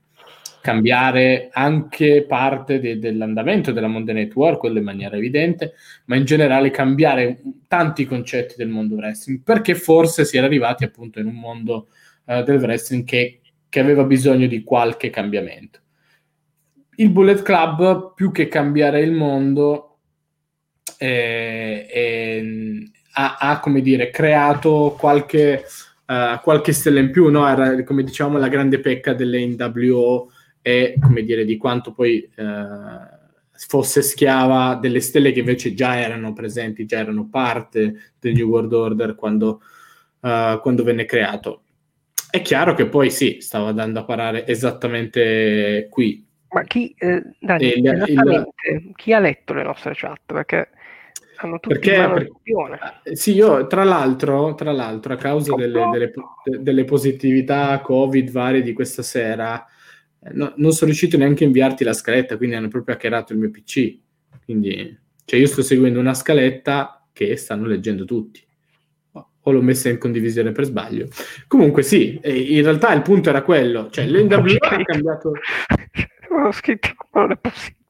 [0.64, 5.74] Cambiare anche parte de- dell'andamento della Monday Network, quello in maniera evidente,
[6.06, 11.18] ma in generale cambiare tanti concetti del mondo wrestling, perché forse si era arrivati appunto
[11.20, 11.88] in un mondo
[12.24, 15.80] uh, del wrestling che, che aveva bisogno di qualche cambiamento.
[16.96, 19.98] Il Bullet Club, più che cambiare il mondo,
[20.96, 25.62] eh, eh, ha, ha, come dire, creato qualche,
[26.06, 27.46] uh, qualche stella in più, no?
[27.46, 30.30] Era, come diciamo, la grande pecca delle NWO
[30.66, 32.42] e, come dire, di quanto poi uh,
[33.52, 38.72] fosse schiava delle stelle che invece già erano presenti, già erano parte del New World
[38.72, 39.60] Order quando,
[40.20, 41.64] uh, quando venne creato.
[42.30, 46.26] È chiaro che poi sì, stavo andando a parare esattamente qui.
[46.48, 48.92] Ma chi, eh, Dani, il, il...
[48.94, 50.20] chi ha letto le nostre chat?
[50.24, 50.70] Perché
[51.36, 56.12] hanno tutti perché, perché eh, sì, io tra l'altro, tra l'altro a causa delle, delle,
[56.58, 59.72] delle, positività Covid varie di questa sera, eh,
[60.32, 63.50] no, non sono riuscito neanche a inviarti la scaletta, quindi hanno proprio hackerato il mio
[63.50, 63.98] PC.
[64.44, 68.42] Quindi, cioè io sto seguendo una scaletta che stanno leggendo tutti
[69.46, 71.08] o l'ho messa in condivisione per sbaglio.
[71.46, 75.32] Comunque sì, in realtà il punto era quello, cioè l'NWA ha cambiato...
[76.30, 77.82] ho scritto, non è possibile.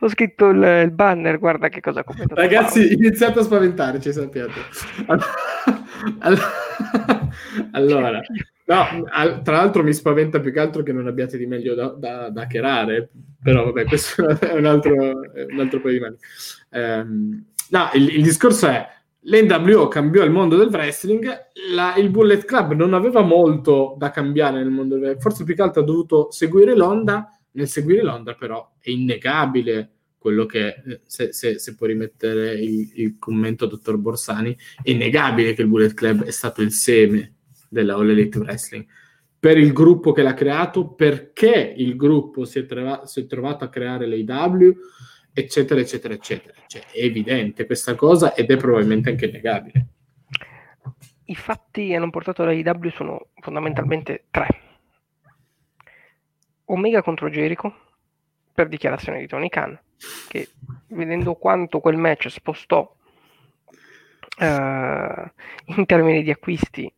[0.00, 2.40] Ho scritto il, il banner, guarda che cosa ha commentato.
[2.40, 2.94] Ragazzi, Paolo.
[2.94, 4.60] iniziate a spaventarci, sappiate.
[5.06, 5.26] Allora,
[6.18, 7.21] allora
[8.66, 9.04] no,
[9.42, 12.42] tra l'altro mi spaventa più che altro che non abbiate di meglio da, da, da
[12.42, 13.10] hackerare,
[13.42, 16.16] però vabbè, questo è un altro, un altro paio di mani.
[16.70, 18.86] Um, no, il, il, discorso è,
[19.20, 21.26] l'NWO cambiò il mondo del wrestling,
[21.74, 25.54] la, il Bullet Club non aveva molto da cambiare nel mondo del wrestling, forse più
[25.54, 29.91] che altro ha dovuto seguire l'onda, nel seguire l'onda però è innegabile
[30.22, 35.62] quello che, se, se, se può rimettere il, il commento dottor Borsani, è innegabile che
[35.62, 37.34] il Bullet Club è stato il seme
[37.68, 38.86] della All Elite Wrestling
[39.42, 43.64] per il gruppo che l'ha creato, perché il gruppo si è, trova- si è trovato
[43.64, 44.72] a creare l'AW,
[45.32, 46.54] eccetera, eccetera, eccetera.
[46.68, 49.86] Cioè, è evidente questa cosa ed è probabilmente anche innegabile.
[51.24, 54.46] I fatti che hanno portato l'AW sono fondamentalmente tre.
[56.66, 57.74] Omega contro Jericho,
[58.52, 59.78] per dichiarazione di Tony Khan,
[60.28, 60.48] che
[60.88, 62.80] vedendo quanto quel match spostò
[64.38, 66.92] uh, in termini di acquisti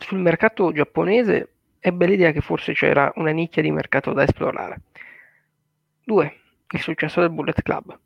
[0.00, 4.82] sul mercato giapponese ebbe l'idea che forse c'era una nicchia di mercato da esplorare.
[6.04, 6.40] Due,
[6.70, 7.98] il successo del Bullet Club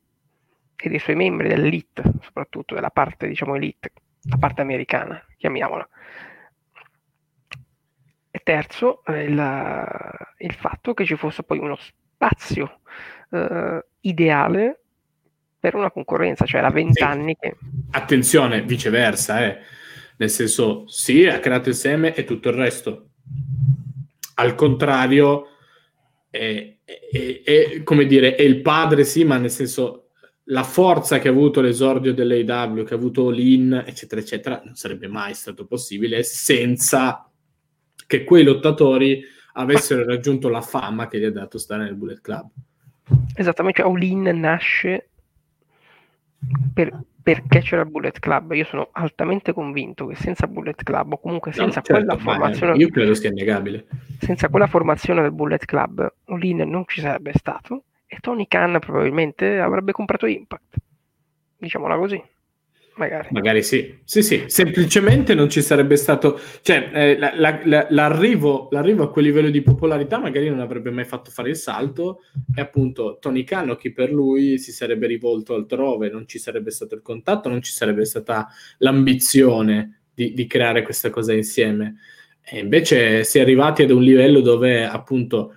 [0.75, 3.91] e dei suoi membri dell'elite, soprattutto della parte, diciamo, elite,
[4.29, 5.87] la parte americana, chiamiamola.
[8.45, 12.81] Terzo, il, il fatto che ci fosse poi uno spazio
[13.31, 14.81] eh, ideale
[15.59, 17.57] per una concorrenza, cioè da vent'anni che...
[17.89, 19.59] Attenzione, viceversa, eh
[20.17, 23.09] nel senso sì, ha creato il seme e tutto il resto.
[24.35, 25.47] Al contrario,
[26.29, 30.09] è, è, è, come dire, è il padre, sì, ma nel senso
[30.49, 35.07] la forza che ha avuto l'esordio dell'AW, che ha avuto l'IN, eccetera, eccetera, non sarebbe
[35.07, 37.24] mai stato possibile senza
[38.07, 42.49] che quei lottatori avessero raggiunto la fama che gli ha dato stare nel Bullet Club.
[43.35, 45.09] Esattamente, cioè All-In nasce
[46.73, 48.51] per, perché c'era il Bullet Club.
[48.51, 52.75] Io sono altamente convinto che senza Bullet Club, o comunque senza no, certo, quella formazione,
[52.77, 53.87] io credo sia innegabile.
[54.19, 59.59] Senza quella formazione del Bullet Club, Olin non ci sarebbe stato e Tony Khan probabilmente
[59.59, 60.75] avrebbe comprato Impact.
[61.57, 62.21] Diciamola così
[62.95, 63.27] magari.
[63.31, 63.99] Magari sì.
[64.03, 66.39] Sì, sì, semplicemente non ci sarebbe stato...
[66.61, 70.91] Cioè, eh, la, la, la, l'arrivo, l'arrivo, a quel livello di popolarità magari non avrebbe
[70.91, 72.21] mai fatto fare il salto
[72.53, 76.95] e appunto Tony Khan, chi per lui si sarebbe rivolto altrove, non ci sarebbe stato
[76.95, 78.47] il contatto, non ci sarebbe stata
[78.79, 81.95] l'ambizione di, di creare questa cosa insieme.
[82.43, 85.55] E invece si è arrivati ad un livello dove appunto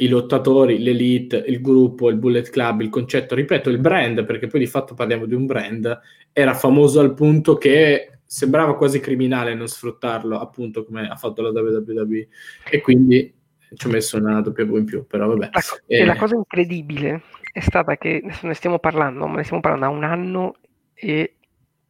[0.00, 4.60] i lottatori, l'elite, il gruppo, il bullet club, il concetto, ripeto, il brand, perché poi
[4.60, 6.00] di fatto parliamo di un brand,
[6.38, 11.50] era famoso al punto che sembrava quasi criminale non sfruttarlo, appunto come ha fatto la
[11.50, 12.28] WWE,
[12.70, 13.34] e quindi
[13.74, 15.48] ci ho messo una W in più, però vabbè.
[15.50, 17.22] La, eh, la cosa incredibile
[17.52, 20.54] è stata che, adesso ne stiamo parlando, ma ne stiamo parlando da un anno
[20.94, 21.34] e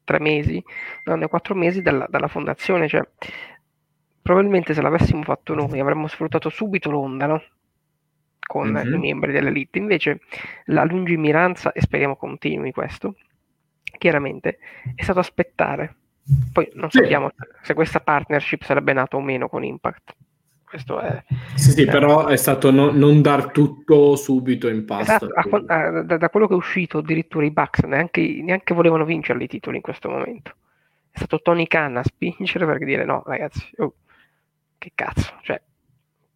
[0.03, 0.63] tre mesi,
[1.05, 3.07] un anno e quattro mesi dalla, dalla fondazione, cioè
[4.23, 7.43] probabilmente se l'avessimo fatto noi avremmo sfruttato subito l'onda, no?
[8.41, 8.95] con mm-hmm.
[8.95, 9.79] i membri dell'elite.
[9.79, 10.21] Invece
[10.67, 13.17] la lungimiranza, e speriamo continui questo,
[13.99, 14.59] chiaramente
[14.95, 15.95] è stato aspettare.
[16.53, 16.99] Poi non sì.
[16.99, 17.31] sappiamo
[17.63, 20.15] se questa partnership sarebbe nata o meno con Impact.
[20.65, 21.25] Questo è,
[21.55, 25.31] sì, sì, eh, però è stato no, non dar tutto subito in pasto.
[25.35, 29.47] Esatto, da, da, quello che è uscito, addirittura i Bucks neanche, neanche volevano vincere i
[29.47, 30.53] titoli in questo momento.
[31.11, 33.95] È stato Tony Khan a spingere per dire no, ragazzi, oh,
[34.77, 35.59] che cazzo, cioè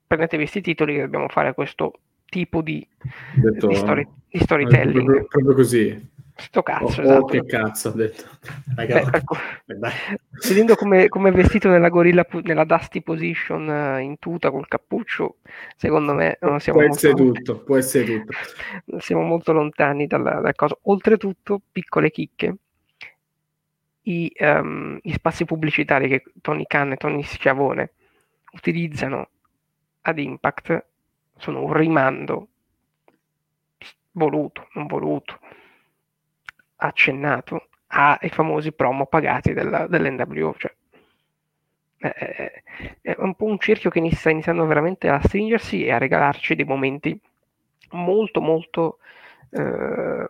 [0.07, 1.93] prendetevi questi titoli che dobbiamo fare questo
[2.27, 2.87] tipo di,
[3.35, 5.05] detto, di, story, di storytelling.
[5.05, 6.11] Proprio, proprio, così.
[6.43, 7.21] Sto cazzo, oh, esatto.
[7.21, 8.25] oh, che cazzo ha detto.
[8.75, 9.37] Beh, ecco,
[10.49, 15.37] vedendo come, come, è vestito nella gorilla, nella dusty position uh, in tuta col cappuccio,
[15.77, 18.33] secondo me non siamo può molto essere tutto, può essere tutto.
[18.99, 20.77] Siamo molto lontani dalla, dalla cosa.
[20.83, 22.57] Oltretutto, piccole chicche,
[24.03, 27.93] i, um, gli spazi pubblicitari che Tony Khan e Tony Schiavone
[28.53, 29.29] utilizzano
[30.03, 30.85] ad Impact
[31.37, 32.49] sono un rimando
[34.13, 35.39] voluto, non voluto,
[36.87, 40.55] accennato ai famosi promo pagati della, dell'NWO.
[40.57, 40.75] Cioè,
[41.99, 42.63] è,
[43.01, 46.65] è un po' un cerchio che sta iniziando veramente a stringersi e a regalarci dei
[46.65, 47.19] momenti
[47.91, 48.99] molto molto
[49.51, 50.29] eh,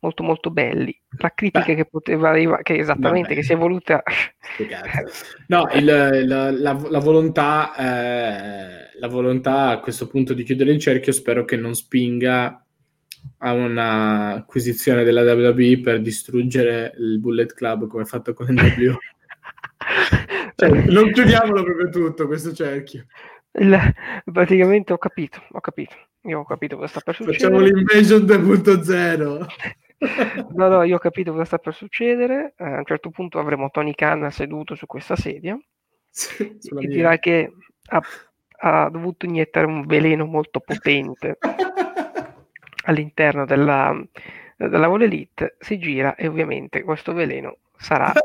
[0.00, 0.96] molto molto belli.
[1.18, 3.34] La critica Beh, che poteva arrivare, che esattamente, vabbè.
[3.34, 4.02] che si è voluta...
[5.48, 5.84] no, il,
[6.26, 11.44] la, la, la, volontà, eh, la volontà a questo punto di chiudere il cerchio spero
[11.44, 12.64] che non spinga
[13.38, 18.94] a un'acquisizione della WWE per distruggere il Bullet Club come fatto con NW.
[20.56, 23.06] cioè, non chiudiamolo proprio tutto questo cerchio.
[23.52, 23.76] Il,
[24.30, 25.94] praticamente ho capito, ho capito.
[26.22, 27.38] Io ho capito cosa sta per succedere.
[27.38, 29.46] Facciamo l'invasion 2.0.
[30.54, 32.54] no, no, io ho capito cosa sta per succedere.
[32.56, 35.58] Eh, a un certo punto avremo Tony Khan seduto su questa sedia
[36.10, 37.52] sì, e dirà che
[37.90, 38.02] a,
[38.60, 41.38] ha dovuto iniettare un veleno molto potente
[42.88, 43.94] all'interno della,
[44.56, 48.12] della Wall Elite, si gira e ovviamente questo veleno sarà...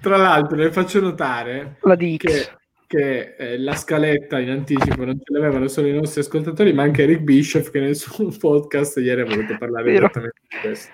[0.00, 2.18] Tra l'altro le faccio notare la DX.
[2.18, 2.48] che,
[2.86, 7.02] che eh, la scaletta in anticipo non ce l'avevano solo i nostri ascoltatori, ma anche
[7.02, 10.92] Eric Bishop che nel suo podcast ieri ha voluto parlare esattamente di questo.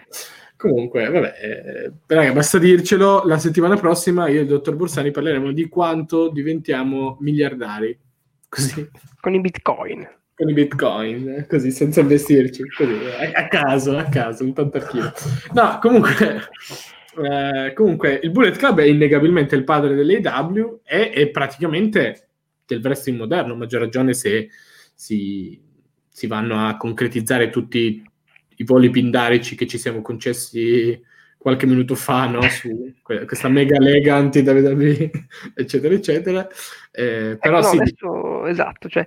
[0.57, 5.51] Comunque, vabbè, eh, raga, basta dircelo, la settimana prossima io e il dottor Borsani parleremo
[5.51, 7.99] di quanto diventiamo miliardari.
[8.49, 8.88] Così.
[9.20, 10.09] Con i bitcoin.
[10.34, 14.78] Con i bitcoin, eh, così, senza investirci, così, a, a caso, a caso, un tanto
[14.78, 15.12] archivio.
[15.52, 16.48] No, comunque,
[17.22, 22.28] eh, comunque, il Bullet Club è innegabilmente il padre dell'AW e è praticamente
[22.66, 24.48] del wrestling moderno, a maggior ragione se
[24.94, 25.60] si,
[26.08, 28.02] si vanno a concretizzare tutti
[28.56, 31.00] i voli pindarici che ci siamo concessi
[31.36, 32.40] qualche minuto fa no?
[32.42, 35.10] su questa mega lega anti WWE
[35.56, 36.48] eccetera eccetera
[36.92, 37.76] eh, però ecco, sì.
[37.78, 39.04] adesso, esatto cioè,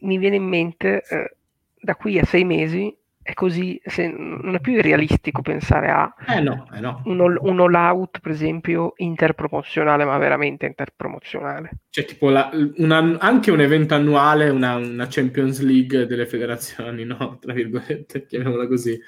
[0.00, 1.36] mi viene in mente eh,
[1.80, 6.40] da qui a sei mesi è così, se, non è più realistico pensare a eh
[6.40, 7.02] no, eh no.
[7.04, 11.70] Un, all, un, all, out, per esempio, interpromozionale, ma veramente interpromozionale.
[11.90, 17.38] Cioè, tipo la, una, anche un evento annuale, una, una, Champions League delle federazioni, no?
[17.40, 18.98] Tra virgolette, chiamiamola così.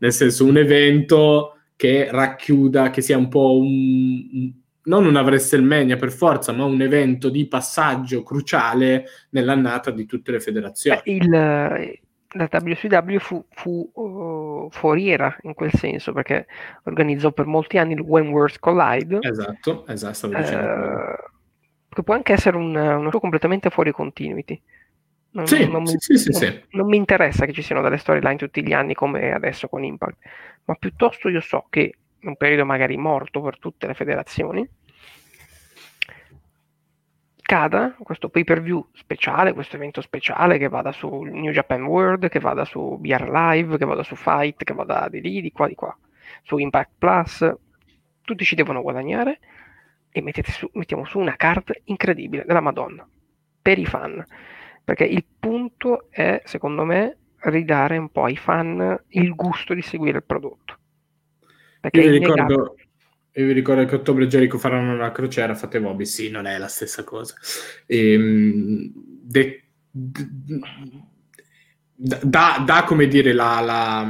[0.00, 4.52] Nel senso, un evento che racchiuda, che sia un po' un,
[4.84, 10.40] non una WrestleMania per forza, ma un evento di passaggio cruciale nell'annata di tutte le
[10.40, 11.00] federazioni.
[11.04, 11.28] Il,
[12.32, 16.46] la WCW fu, fu uh, foriera in quel senso perché
[16.84, 19.18] organizzò per molti anni il Wentworth Collide.
[19.20, 20.28] Esatto, esatto.
[20.28, 21.30] Uh,
[21.88, 24.60] che può anche essere un, uno show completamente fuori continuity.
[25.32, 28.36] Non, sì, non, sì, sì, sì, non, non, mi interessa che ci siano delle storyline
[28.36, 30.16] tutti gli anni come adesso con Impact,
[30.64, 34.68] ma piuttosto io so che un periodo magari morto per tutte le federazioni,
[37.50, 42.28] cada questo pay per view speciale, questo evento speciale che vada su New Japan World,
[42.28, 45.66] che vada su BR Live, che vada su Fight, che vada di lì, di qua,
[45.66, 45.96] di qua,
[46.42, 47.54] su Impact Plus,
[48.22, 49.40] tutti ci devono guadagnare
[50.12, 53.04] e su, mettiamo su una card incredibile della Madonna
[53.60, 54.24] per i fan.
[54.84, 60.18] Perché il punto è, secondo me, ridare un po' ai fan il gusto di seguire
[60.18, 60.78] il prodotto.
[61.80, 62.76] Perché Io vi ricordo,
[63.32, 66.58] io vi ricordo che ottobre e Jericho faranno una crociera, fate Bobby, sì, non è
[66.58, 67.34] la stessa cosa.
[67.86, 69.64] E, ehm, de,
[71.94, 74.08] da, da, come dire la, la,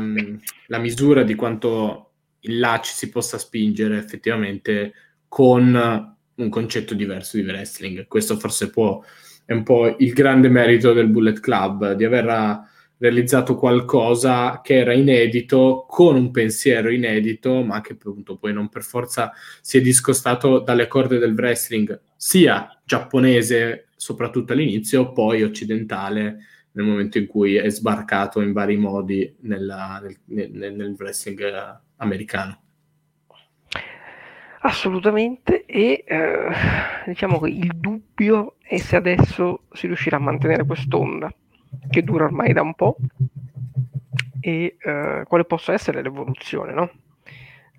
[0.67, 4.93] la, misura di quanto in là ci si possa spingere effettivamente
[5.29, 8.07] con un concetto diverso di wrestling.
[8.07, 9.03] Questo forse può,
[9.45, 12.69] è un po' il grande merito del Bullet Club, di aver
[13.01, 18.83] realizzato qualcosa che era inedito, con un pensiero inedito, ma che appunto poi non per
[18.83, 19.33] forza
[19.63, 27.17] si è discostato dalle corde del wrestling, sia giapponese, soprattutto all'inizio, poi occidentale nel momento
[27.17, 32.61] in cui è sbarcato in vari modi nella, nel, nel, nel wrestling americano.
[34.61, 36.49] Assolutamente, e eh,
[37.07, 41.35] diciamo che il dubbio è se adesso si riuscirà a mantenere quest'onda
[41.89, 42.97] che dura ormai da un po'
[44.41, 46.91] e eh, quale possa essere l'evoluzione, no?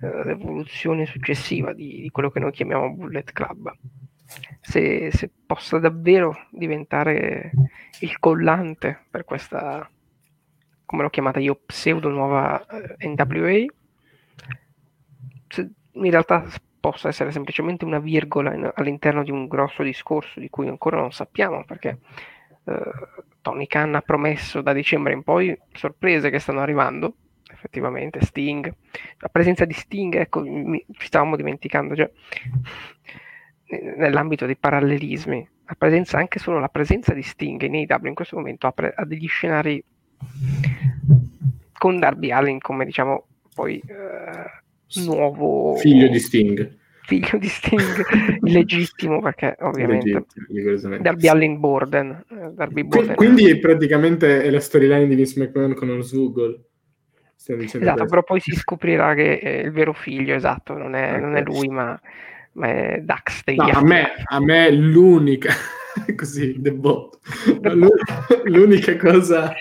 [0.02, 3.72] eh, l'evoluzione successiva di, di, quello che noi chiamiamo Bullet Club.
[4.62, 7.52] Se, se, possa davvero diventare
[8.00, 9.90] il collante per questa,
[10.86, 13.66] come l'ho chiamata io, pseudo nuova eh, NWA,
[15.48, 16.46] se in realtà
[16.80, 21.12] possa essere semplicemente una virgola in, all'interno di un grosso discorso di cui ancora non
[21.12, 22.00] sappiamo, perché
[23.42, 27.16] Tony Khan ha promesso da dicembre in poi sorprese che stanno arrivando,
[27.52, 28.74] effettivamente, Sting,
[29.20, 32.10] la presenza di Sting, ecco, mi, ci stavamo dimenticando, cioè,
[33.98, 38.36] nell'ambito dei parallelismi, la presenza, anche solo la presenza di Sting in AEW in questo
[38.36, 39.84] momento apre a degli scenari
[41.74, 46.78] con Darby Allen come diciamo poi eh, nuovo figlio di Sting
[47.12, 48.06] figlio di Sting
[48.48, 50.26] illegittimo perché ovviamente
[51.02, 53.16] Darby Allin Borden, eh, Darby Borden.
[53.16, 56.64] quindi praticamente è la storyline di Vince McMahon con Oswugol
[57.36, 58.06] esatto questo.
[58.06, 61.68] però poi si scoprirà che è il vero figlio esatto non è, non è lui
[61.68, 62.00] ma,
[62.54, 65.52] ma, è Dax no, a, me, a me l'unica
[66.16, 67.20] così debotto
[68.46, 69.54] l'unica cosa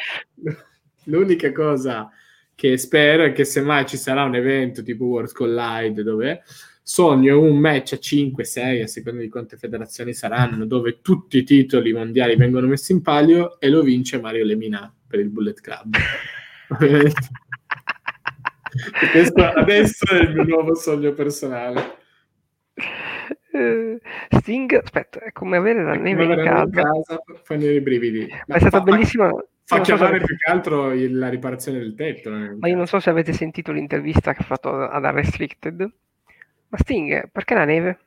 [1.05, 2.11] l'unica cosa
[2.55, 6.43] che spero è che se mai ci sarà un evento tipo World Collide dove
[6.91, 11.45] sogno un match a 5, 6, a seconda di quante federazioni saranno, dove tutti i
[11.45, 15.95] titoli mondiali vengono messi in palio e lo vince Mario Lemina per il Bullet Club.
[19.13, 21.99] questo adesso è il mio nuovo sogno personale.
[23.53, 26.71] Eh, Sting, aspetta, è come avere la neve in casa.
[26.71, 28.29] Casa fa i brividi.
[28.49, 29.31] Ma è stata bellissima.
[29.63, 32.35] Fa chiamare so più che altro il, la riparazione del tetto.
[32.35, 35.89] Eh, ma io non so se avete sentito l'intervista che ha fatto ad Unrestricted.
[36.71, 37.99] Ma Sting, perché la neve?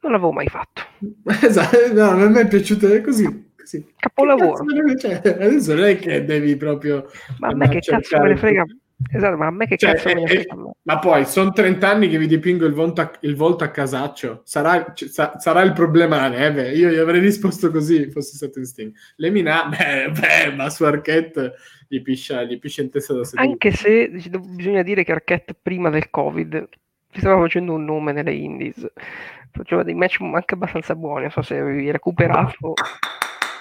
[0.00, 0.82] Non l'avevo mai fatto.
[1.42, 3.50] esatto, no, a me è piaciuto così.
[3.58, 3.92] così.
[3.96, 4.64] Capolavoro.
[4.96, 7.10] Cioè, adesso non è che devi proprio...
[7.38, 8.64] Ma a me che cazzo me ne frega
[9.12, 10.46] Esatto, ma a me che cioè, cazzo è, è,
[10.82, 14.40] Ma poi sono 30 anni che vi dipingo il volto a, il volto a casaccio.
[14.44, 16.72] Sarà, c- sa, sarà, il problema la neve.
[16.72, 18.92] Io gli avrei risposto così, fosse stato in Sting.
[19.16, 21.54] Le mina, beh, beh, ma su Arquette
[21.88, 23.46] gli piscia, gli piscia in testa da seduto.
[23.46, 26.66] Anche se bisogna dire che Arquette prima del Covid
[27.16, 28.86] si stava facendo un nome nelle Indies.
[29.50, 31.22] Faceva dei match anche abbastanza buoni.
[31.22, 32.74] Non so se avevi recuperato.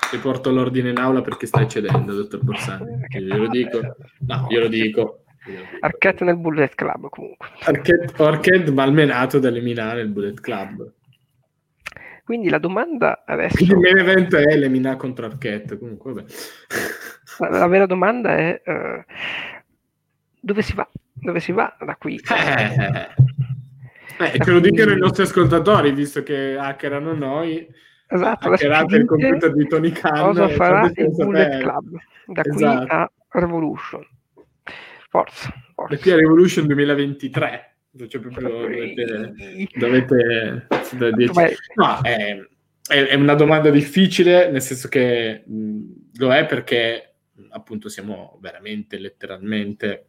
[0.09, 3.05] Ti porto l'ordine in aula perché stai cedendo, dottor Borsani.
[3.09, 3.79] Eh, io lo dico.
[4.27, 5.23] No, io lo dico.
[5.79, 7.47] Arquette nel Bullet Club comunque.
[7.63, 10.91] Arquette, Arquette malmenato da eliminare il Bullet Club.
[12.25, 13.63] Quindi la domanda adesso...
[13.63, 16.27] Il main event è eliminare contro Arquette, comunque vabbè.
[17.39, 19.03] La, la vera domanda è uh,
[20.41, 20.89] dove si va?
[21.13, 22.15] Dove si va da qui?
[22.15, 23.07] Eh,
[24.19, 27.67] eh, ce lo dicono i nostri ascoltatori, visto che hackerano noi.
[28.07, 30.13] Esatto, hackerato il computer di Tony Khan.
[30.13, 31.97] Cosa farà il Bullet Club
[32.27, 32.85] da esatto.
[32.85, 34.07] qui a Revolution?
[35.09, 35.95] Forza, forza.
[35.95, 37.75] E qui a Revolution 2023.
[38.07, 39.33] Cioè proprio dovete,
[39.73, 40.67] dovete
[41.75, 42.37] no, è,
[42.87, 45.79] è, una domanda difficile, nel senso che mh,
[46.17, 47.13] lo è perché
[47.51, 50.07] appunto siamo veramente letteralmente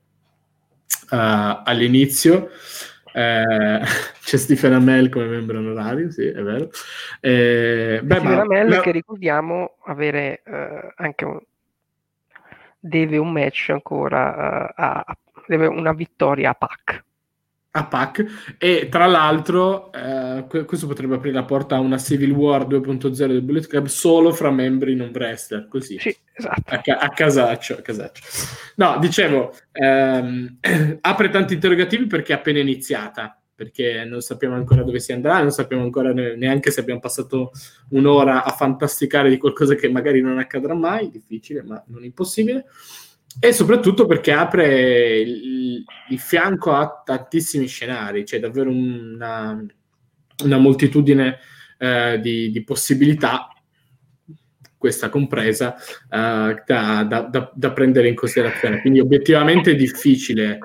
[1.11, 2.51] uh, all'inizio.
[3.17, 3.81] Eh,
[4.21, 6.69] c'è Stephen Amell come membro onorario, sì, è vero.
[7.21, 8.81] Eh, beh, Stephen Amell ma...
[8.81, 11.41] che ricordiamo avere uh, anche un,
[12.79, 17.05] deve un match ancora uh, a, deve una vittoria a PAC
[17.77, 22.67] a PAC e tra l'altro eh, questo potrebbe aprire la porta a una Civil War
[22.67, 25.99] 2.0 del Bullet Club solo fra membri non wrestler così.
[25.99, 26.75] Sì, esatto.
[26.75, 28.23] a, ca- a, casaccio, a, casaccio,
[28.77, 30.59] no dicevo ehm,
[31.03, 35.51] apre tanti interrogativi perché è appena iniziata perché non sappiamo ancora dove si andrà, non
[35.51, 37.53] sappiamo ancora neanche se abbiamo passato
[37.91, 42.67] un'ora a fantasticare di qualcosa che magari non accadrà mai, difficile ma non impossibile,
[43.39, 49.65] e soprattutto perché apre il, il fianco a tantissimi scenari, c'è davvero una,
[50.45, 51.39] una moltitudine
[51.79, 53.51] eh, di, di possibilità
[54.79, 58.81] questa compresa, uh, da, da, da, prendere in considerazione.
[58.81, 60.59] Quindi obiettivamente è difficile,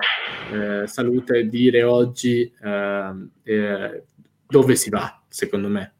[0.52, 4.04] eh, salute, dire oggi uh, eh,
[4.46, 5.94] dove si va, secondo me.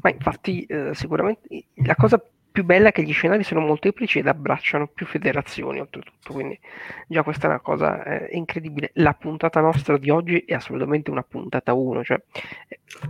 [0.00, 2.20] Ma infatti eh, sicuramente la cosa
[2.50, 6.58] più bella è che gli scenari sono molteplici ed abbracciano più federazioni oltretutto, quindi
[7.06, 8.90] già questa è una cosa eh, incredibile.
[8.94, 12.04] La puntata nostra di oggi è assolutamente una puntata 1.
[12.04, 12.20] Cioè...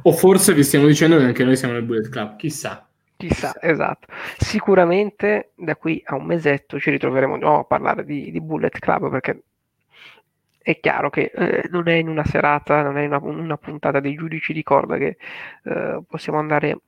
[0.03, 2.87] O forse vi stiamo dicendo che anche noi siamo nel Bullet Club, chissà.
[3.17, 4.07] Chissà, esatto.
[4.39, 9.11] Sicuramente da qui a un mesetto ci ritroveremo no, a parlare di, di, Bullet Club
[9.11, 9.43] perché
[10.59, 14.01] è chiaro che eh, non è in una serata, non è in una, una puntata
[14.01, 15.19] dei giudici di corda che
[15.65, 16.79] eh, possiamo andare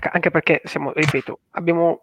[0.00, 2.02] anche perché siamo, ripeto, abbiamo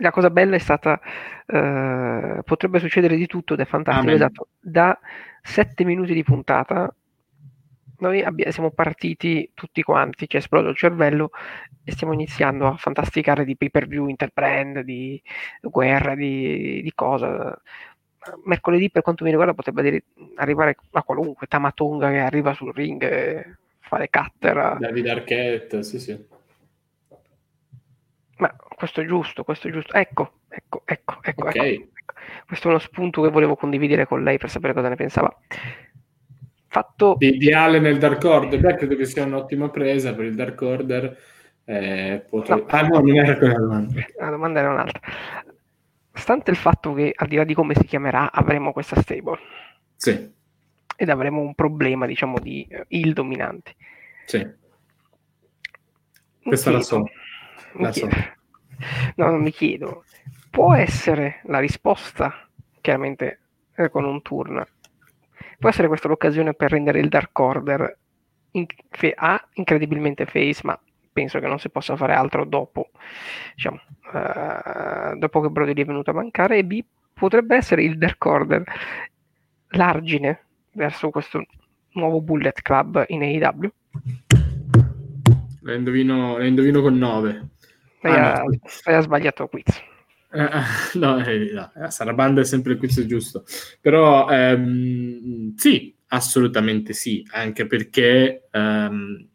[0.00, 1.00] la cosa bella è stata
[1.46, 4.48] eh, potrebbe succedere di tutto ed è fantastico, esatto.
[4.60, 4.98] Da
[5.40, 6.92] sette minuti di puntata
[7.98, 11.30] noi abbiamo, siamo partiti tutti quanti, ci è esploso il cervello
[11.84, 15.20] e stiamo iniziando a fantasticare di pay per view, interbrand, di
[15.62, 17.58] guerra, di, di cosa.
[18.44, 20.04] Mercoledì, per quanto mi riguarda, potrebbe dire,
[20.34, 24.78] arrivare a qualunque Tamatonga che arriva sul ring e fa le cutter.
[24.78, 26.34] David Arquette, sì, sì.
[28.36, 29.92] Ma questo è giusto, questo è giusto.
[29.94, 31.74] Ecco, ecco, ecco, ecco, okay.
[31.74, 32.14] ecco, ecco.
[32.46, 35.34] Questo è uno spunto che volevo condividere con lei per sapere cosa ne pensava
[36.76, 37.14] fatto...
[37.18, 40.60] Di, di Ale nel Dark Order, beh, credo che sia un'ottima presa per il Dark
[40.60, 41.16] Order.
[41.64, 42.58] Eh, potrei...
[42.58, 42.66] no.
[42.68, 44.06] Ah no, non era quella domanda.
[44.18, 45.00] La domanda era un'altra.
[46.12, 49.38] Stante il fatto che al di là di come si chiamerà, avremo questa stable.
[49.96, 50.34] Sì.
[50.98, 53.74] Ed avremo un problema, diciamo, di uh, il dominante.
[54.26, 54.46] Sì.
[56.42, 57.04] Questa chiedo, la so.
[57.78, 58.08] La so.
[59.16, 60.04] No, non mi chiedo.
[60.50, 62.46] Può essere la risposta,
[62.82, 63.40] chiaramente
[63.74, 64.62] eh, con un turn,
[65.58, 67.98] Può essere questa l'occasione per rendere il Dark Order
[68.52, 70.78] in, fe, A, incredibilmente face, ma
[71.12, 72.90] penso che non si possa fare altro dopo,
[73.54, 73.80] diciamo,
[74.12, 76.84] uh, dopo che Brody è venuto a mancare, e B,
[77.14, 78.64] potrebbe essere il Dark Order
[79.70, 81.42] l'argine verso questo
[81.92, 83.72] nuovo Bullet Club in AEW.
[85.62, 87.48] La indovino, la indovino con 9.
[88.00, 88.58] Lei, ah, ha, no.
[88.84, 89.64] lei ha sbagliato quiz.
[90.32, 90.48] Eh,
[90.98, 93.44] no, eh, no, Sarabanda è sempre il quiz giusto.
[93.80, 99.26] Però ehm, sì, assolutamente sì, anche perché um,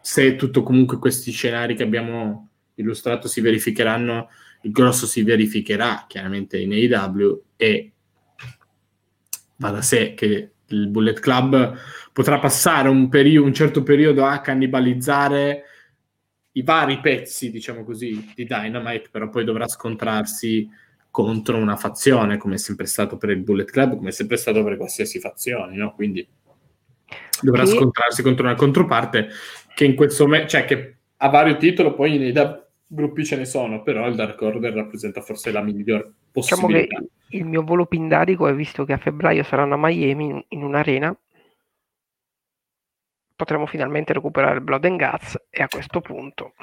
[0.00, 4.30] se tutto comunque questi scenari che abbiamo illustrato si verificheranno,
[4.62, 7.92] il grosso si verificherà chiaramente in AEW e
[9.56, 11.76] va da sé che il Bullet Club
[12.12, 15.64] potrà passare un, perio- un certo periodo a cannibalizzare
[16.52, 20.68] i vari pezzi, diciamo così, di Dynamite, però poi dovrà scontrarsi
[21.10, 24.62] contro una fazione, come è sempre stato per il Bullet Club, come è sempre stato
[24.62, 25.94] per qualsiasi fazione, no?
[25.94, 26.26] Quindi
[27.40, 27.76] dovrà sì.
[27.76, 29.28] scontrarsi contro una controparte
[29.74, 33.44] che in questo momento, cioè che a vario titolo poi nei da- gruppi ce ne
[33.46, 36.98] sono, però il Dark Order rappresenta forse la miglior possibilità.
[36.98, 40.62] Diciamo che il mio volo pindarico è visto che a febbraio saranno a Miami in
[40.62, 41.16] un'arena
[43.42, 46.54] potremo finalmente recuperare il Blood and Guts e a questo punto...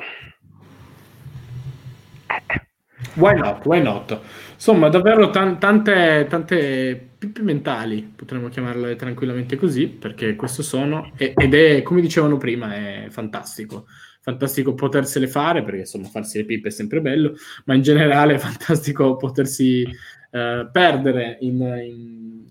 [2.27, 2.67] Eh.
[3.15, 3.65] Why not?
[3.65, 4.17] Why not?
[4.53, 11.53] Insomma, davvero t- tante, tante pippe mentali, potremmo chiamarle tranquillamente così, perché questo sono, ed
[11.53, 13.85] è, come dicevano prima, è fantastico.
[14.21, 17.35] Fantastico potersele fare, perché insomma farsi le pippe è sempre bello,
[17.65, 22.43] ma in generale è fantastico potersi uh, perdere in, in,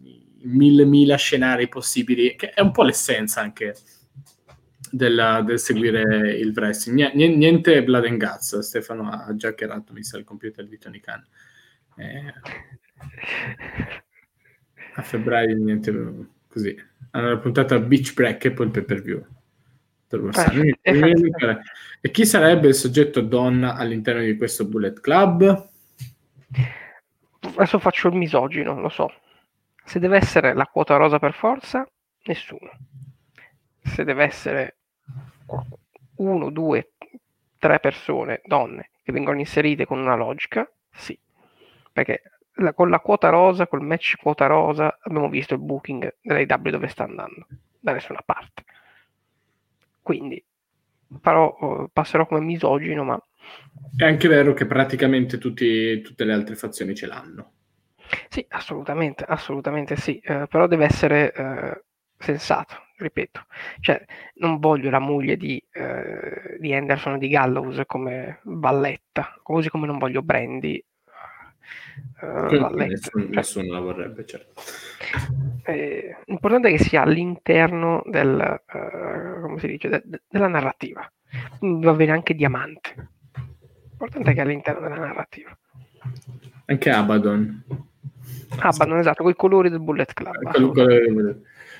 [0.42, 3.74] mille mila scenari possibili, che è un po' l'essenza anche
[4.90, 7.12] della, del seguire il wrestling.
[7.14, 11.00] Niente, niente Blood and Guts, Stefano ha già chiarato, mi sa, il computer di Tony
[11.00, 11.24] Khan.
[11.96, 12.32] Eh,
[14.94, 15.92] a febbraio niente
[16.48, 16.76] così.
[17.10, 19.24] Hanno la puntata Beach Break e poi il pay per view.
[22.00, 25.68] E chi sarebbe il soggetto donna all'interno di questo Bullet Club?
[27.40, 29.12] Adesso faccio il misogino, lo so.
[29.84, 31.86] Se deve essere la quota rosa per forza,
[32.24, 32.70] nessuno.
[33.82, 34.77] Se deve essere
[36.16, 36.92] uno, due,
[37.58, 41.18] tre persone, donne, che vengono inserite con una logica, sì.
[41.92, 42.22] Perché
[42.54, 46.88] la, con la quota rosa, col match quota rosa, abbiamo visto il booking dell'AW dove
[46.88, 47.46] sta andando,
[47.78, 48.64] da nessuna parte.
[50.02, 50.42] Quindi
[51.20, 53.22] farò, oh, passerò come misogino, ma...
[53.96, 57.52] È anche vero che praticamente tutti, tutte le altre fazioni ce l'hanno.
[58.28, 61.82] Sì, assolutamente, assolutamente sì, eh, però deve essere eh,
[62.16, 63.46] sensato, ripeto,
[63.80, 64.04] cioè
[64.34, 69.98] non voglio la moglie di, eh, di Anderson di Gallows come Valletta, così come non
[69.98, 70.82] voglio Brandy
[72.20, 74.60] Uh, nessuno, cioè, nessuno, la vorrebbe, certo.
[75.64, 81.10] Eh, l'importante è che sia all'interno del, come si dice, de- de- della narrativa.
[81.60, 83.10] va bene anche Diamante.
[83.90, 85.56] L'importante è che è all'interno della narrativa.
[86.66, 87.64] Anche Abaddon.
[88.58, 90.36] Abaddon, esatto, con i colori del Bullet Club.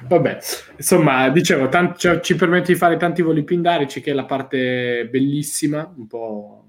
[0.06, 0.38] Vabbè,
[0.76, 5.08] insomma, dicevo, tanti, cioè, ci permette di fare tanti voli pindarici, che è la parte
[5.10, 6.66] bellissima, un po'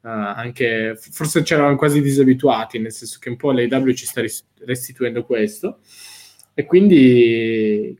[0.00, 4.22] uh, anche, forse c'erano quasi disabituati, nel senso che un po' l'AW ci sta
[4.64, 5.80] restituendo questo.
[6.54, 7.98] E quindi,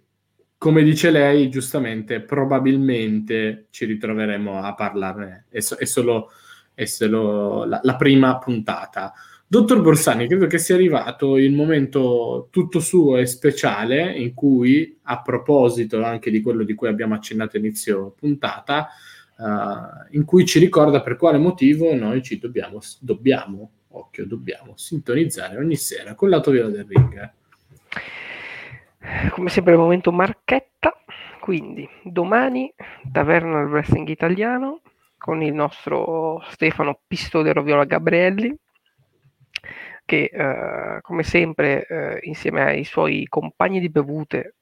[0.56, 5.46] come dice lei, giustamente, probabilmente ci ritroveremo a parlarne.
[5.48, 6.30] È, so, è solo,
[6.74, 9.12] è solo la, la prima puntata.
[9.50, 15.22] Dottor Borsani, credo che sia arrivato il momento tutto suo e speciale in cui, a
[15.22, 18.88] proposito anche di quello di cui abbiamo accennato inizio puntata,
[19.38, 25.56] uh, in cui ci ricorda per quale motivo noi ci dobbiamo, dobbiamo, occhio, dobbiamo sintonizzare
[25.56, 27.32] ogni sera con l'autoviola del ring.
[29.30, 30.92] Come sempre il momento marchetta,
[31.40, 32.70] quindi domani
[33.10, 34.82] Taverna del Wrestling Italiano
[35.16, 38.54] con il nostro Stefano Pistolero Viola Gabrielli
[40.08, 44.54] che eh, come sempre eh, insieme ai suoi compagni di bevute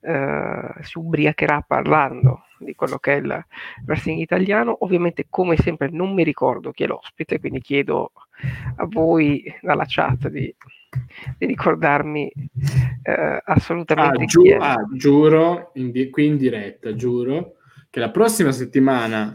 [0.00, 3.44] eh, si ubriacherà parlando di quello che è il
[3.84, 4.76] wrestling italiano.
[4.84, 8.12] Ovviamente, come sempre, non mi ricordo chi è l'ospite, quindi chiedo
[8.76, 10.54] a voi dalla chat di,
[11.36, 12.32] di ricordarmi
[13.02, 17.56] eh, assolutamente ah, giu- ah, giuro, in di- qui in diretta, giuro
[17.90, 19.34] che la prossima settimana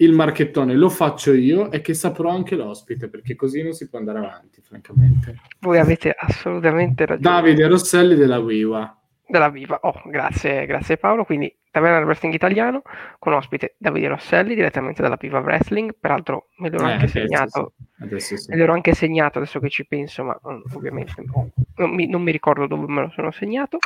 [0.00, 3.98] il marchettone lo faccio io e che saprò anche l'ospite, perché così non si può
[3.98, 5.36] andare avanti, francamente.
[5.60, 7.36] Voi avete assolutamente ragione.
[7.36, 8.94] Davide Rosselli della Wiwa.
[9.26, 9.78] Della Viva.
[9.82, 11.24] Oh, grazie, grazie Paolo.
[11.24, 12.82] Quindi Taverna del Wrestling Italiano
[13.20, 15.94] con ospite Davide Rosselli direttamente dalla Viva Wrestling.
[15.98, 17.74] Peraltro me l'ero eh, anche segnato.
[17.76, 18.02] Sì.
[18.02, 18.50] Adesso sì.
[18.50, 22.22] Me l'ero anche segnato adesso che ci penso, ma um, ovviamente no, non, mi, non,
[22.22, 23.78] mi, ricordo dove me lo sono segnato.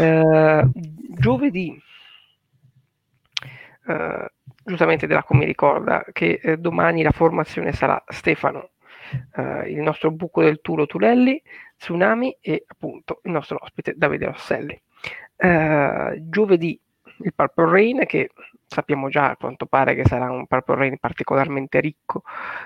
[0.00, 0.68] Eh,
[1.18, 1.80] giovedì.
[3.86, 4.32] Eh,
[4.64, 8.70] giustamente Draco mi ricorda che eh, domani la formazione sarà Stefano,
[9.36, 11.40] eh, il nostro buco del Tulo Tulelli,
[11.76, 14.80] Tsunami e appunto il nostro ospite Davide Rosselli.
[15.36, 16.80] Eh, giovedì
[17.18, 18.30] il Purple Rain che
[18.66, 22.22] sappiamo già a quanto pare che sarà un Purple Rain particolarmente ricco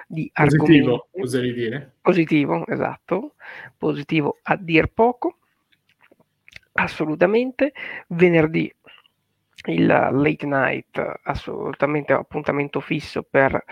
[0.06, 1.20] di positivo, argomenti.
[1.20, 1.92] oserei dire.
[2.00, 3.34] Positivo, esatto,
[3.76, 5.36] positivo a dir poco.
[6.78, 7.72] assolutamente.
[8.08, 8.72] Venerdì
[9.66, 13.62] il late night, assolutamente appuntamento fisso per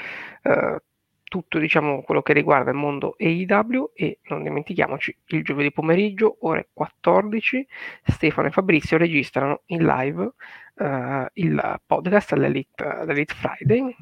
[0.43, 0.81] eh,
[1.29, 6.69] tutto diciamo, quello che riguarda il mondo AEW e non dimentichiamoci il giovedì pomeriggio ore
[6.73, 7.67] 14
[8.05, 13.95] Stefano e Fabrizio registrano in live uh, il podcast dell'Elite, Friday uh,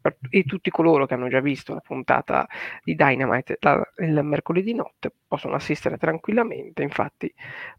[0.00, 2.46] per, e tutti coloro che hanno già visto la puntata
[2.82, 7.32] di Dynamite la, il mercoledì notte possono assistere tranquillamente infatti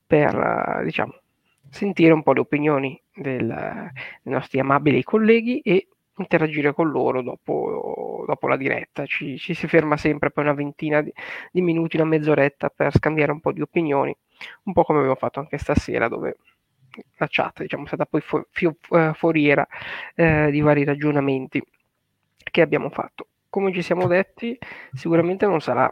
[0.06, 1.14] per uh, diciamo
[1.70, 3.48] sentire un po' le opinioni del,
[4.22, 5.88] dei nostri amabili colleghi e
[6.18, 9.06] interagire con loro dopo, dopo la diretta.
[9.06, 11.12] Ci, ci, si ferma sempre poi una ventina di,
[11.52, 14.16] di, minuti, una mezz'oretta per scambiare un po' di opinioni,
[14.64, 16.38] un po' come abbiamo fatto anche stasera, dove
[17.18, 19.66] la chat diciamo, è stata poi fu, fu, uh, foriera
[20.16, 21.62] eh, di vari ragionamenti
[22.44, 23.28] che abbiamo fatto.
[23.50, 24.58] Come ci siamo detti,
[24.94, 25.92] sicuramente non sarà,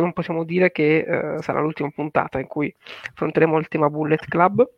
[0.00, 2.74] non possiamo dire che eh, sarà l'ultima puntata in cui
[3.12, 4.68] affronteremo il tema Bullet Club,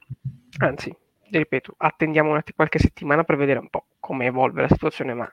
[0.59, 0.95] anzi
[1.31, 5.31] ripeto, attendiamo una, qualche settimana per vedere un po' come evolve la situazione, ma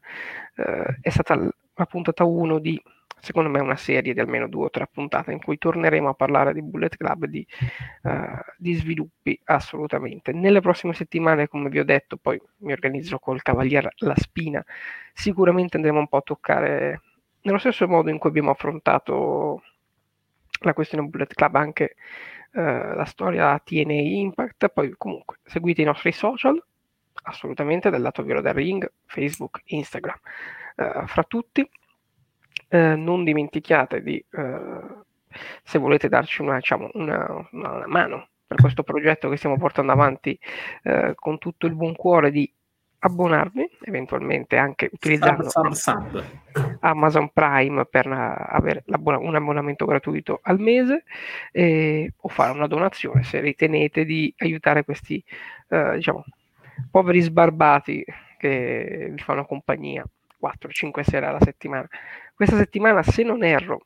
[0.55, 2.81] eh, è stata la puntata 1 di,
[3.19, 6.53] secondo me, una serie di almeno due o tre puntate in cui torneremo a parlare
[6.53, 7.45] di Bullet Club di,
[8.03, 8.11] uh,
[8.57, 10.31] di sviluppi assolutamente.
[10.34, 14.64] Nelle prossime settimane, come vi ho detto, poi mi organizzo col Cavalier La Spina,
[15.14, 17.01] sicuramente andremo un po' a toccare
[17.41, 19.61] nello stesso modo in cui abbiamo affrontato
[20.65, 21.95] la questione Bullet Club anche
[22.52, 26.61] eh, la storia TNA Impact, poi comunque seguite i nostri social,
[27.23, 30.19] assolutamente del lato vero del ring, Facebook, Instagram,
[30.76, 31.68] eh, fra tutti.
[32.68, 35.03] Eh, non dimentichiate di, eh,
[35.64, 40.38] se volete darci una, diciamo, una, una, mano per questo progetto che stiamo portando avanti
[40.84, 42.52] eh, con tutto il buon cuore di
[43.05, 46.77] abbonarvi, eventualmente anche utilizzando sub, sub, sub.
[46.80, 51.03] Amazon Prime per avere un abbonamento gratuito al mese
[51.51, 55.23] eh, o fare una donazione se ritenete di aiutare questi
[55.69, 56.23] eh, diciamo,
[56.89, 58.05] poveri sbarbati
[58.38, 60.05] che vi fanno compagnia
[60.41, 61.88] 4-5 sere alla settimana.
[62.34, 63.85] Questa settimana, se non erro,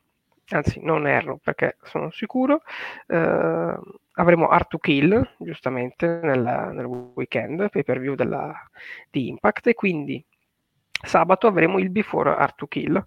[0.50, 2.62] anzi non erro perché sono sicuro,
[3.08, 3.78] eh,
[4.18, 6.84] avremo Art to Kill, giustamente, nel, nel
[7.14, 8.52] weekend, pay per view della,
[9.10, 10.24] di Impact, e quindi
[10.90, 13.04] sabato avremo il Before Art to Kill.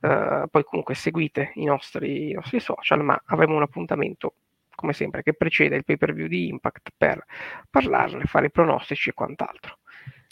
[0.00, 4.34] Uh, poi comunque seguite i nostri, i nostri, social, ma avremo un appuntamento,
[4.74, 7.24] come sempre, che precede il pay per view di Impact per
[7.68, 9.78] parlarne, fare i pronostici e quant'altro.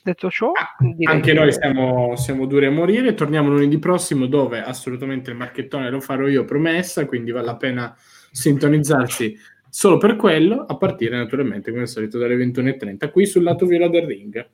[0.02, 0.76] Detto ciò, ah,
[1.10, 3.14] anche noi siamo, siamo, duri a morire.
[3.14, 7.04] Torniamo lunedì prossimo, dove assolutamente il marchettone lo farò io, promessa.
[7.06, 7.92] Quindi vale la pena
[8.30, 9.36] sintonizzarsi
[9.76, 13.88] solo per quello, a partire naturalmente come al solito dalle 21.30 qui sul lato viola
[13.88, 14.48] del ring.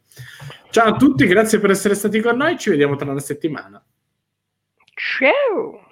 [0.70, 2.59] Ciao a tutti, grazie per essere stati con noi.
[2.59, 3.81] Ci vediamo tra una settimana.
[4.94, 5.91] Ciao!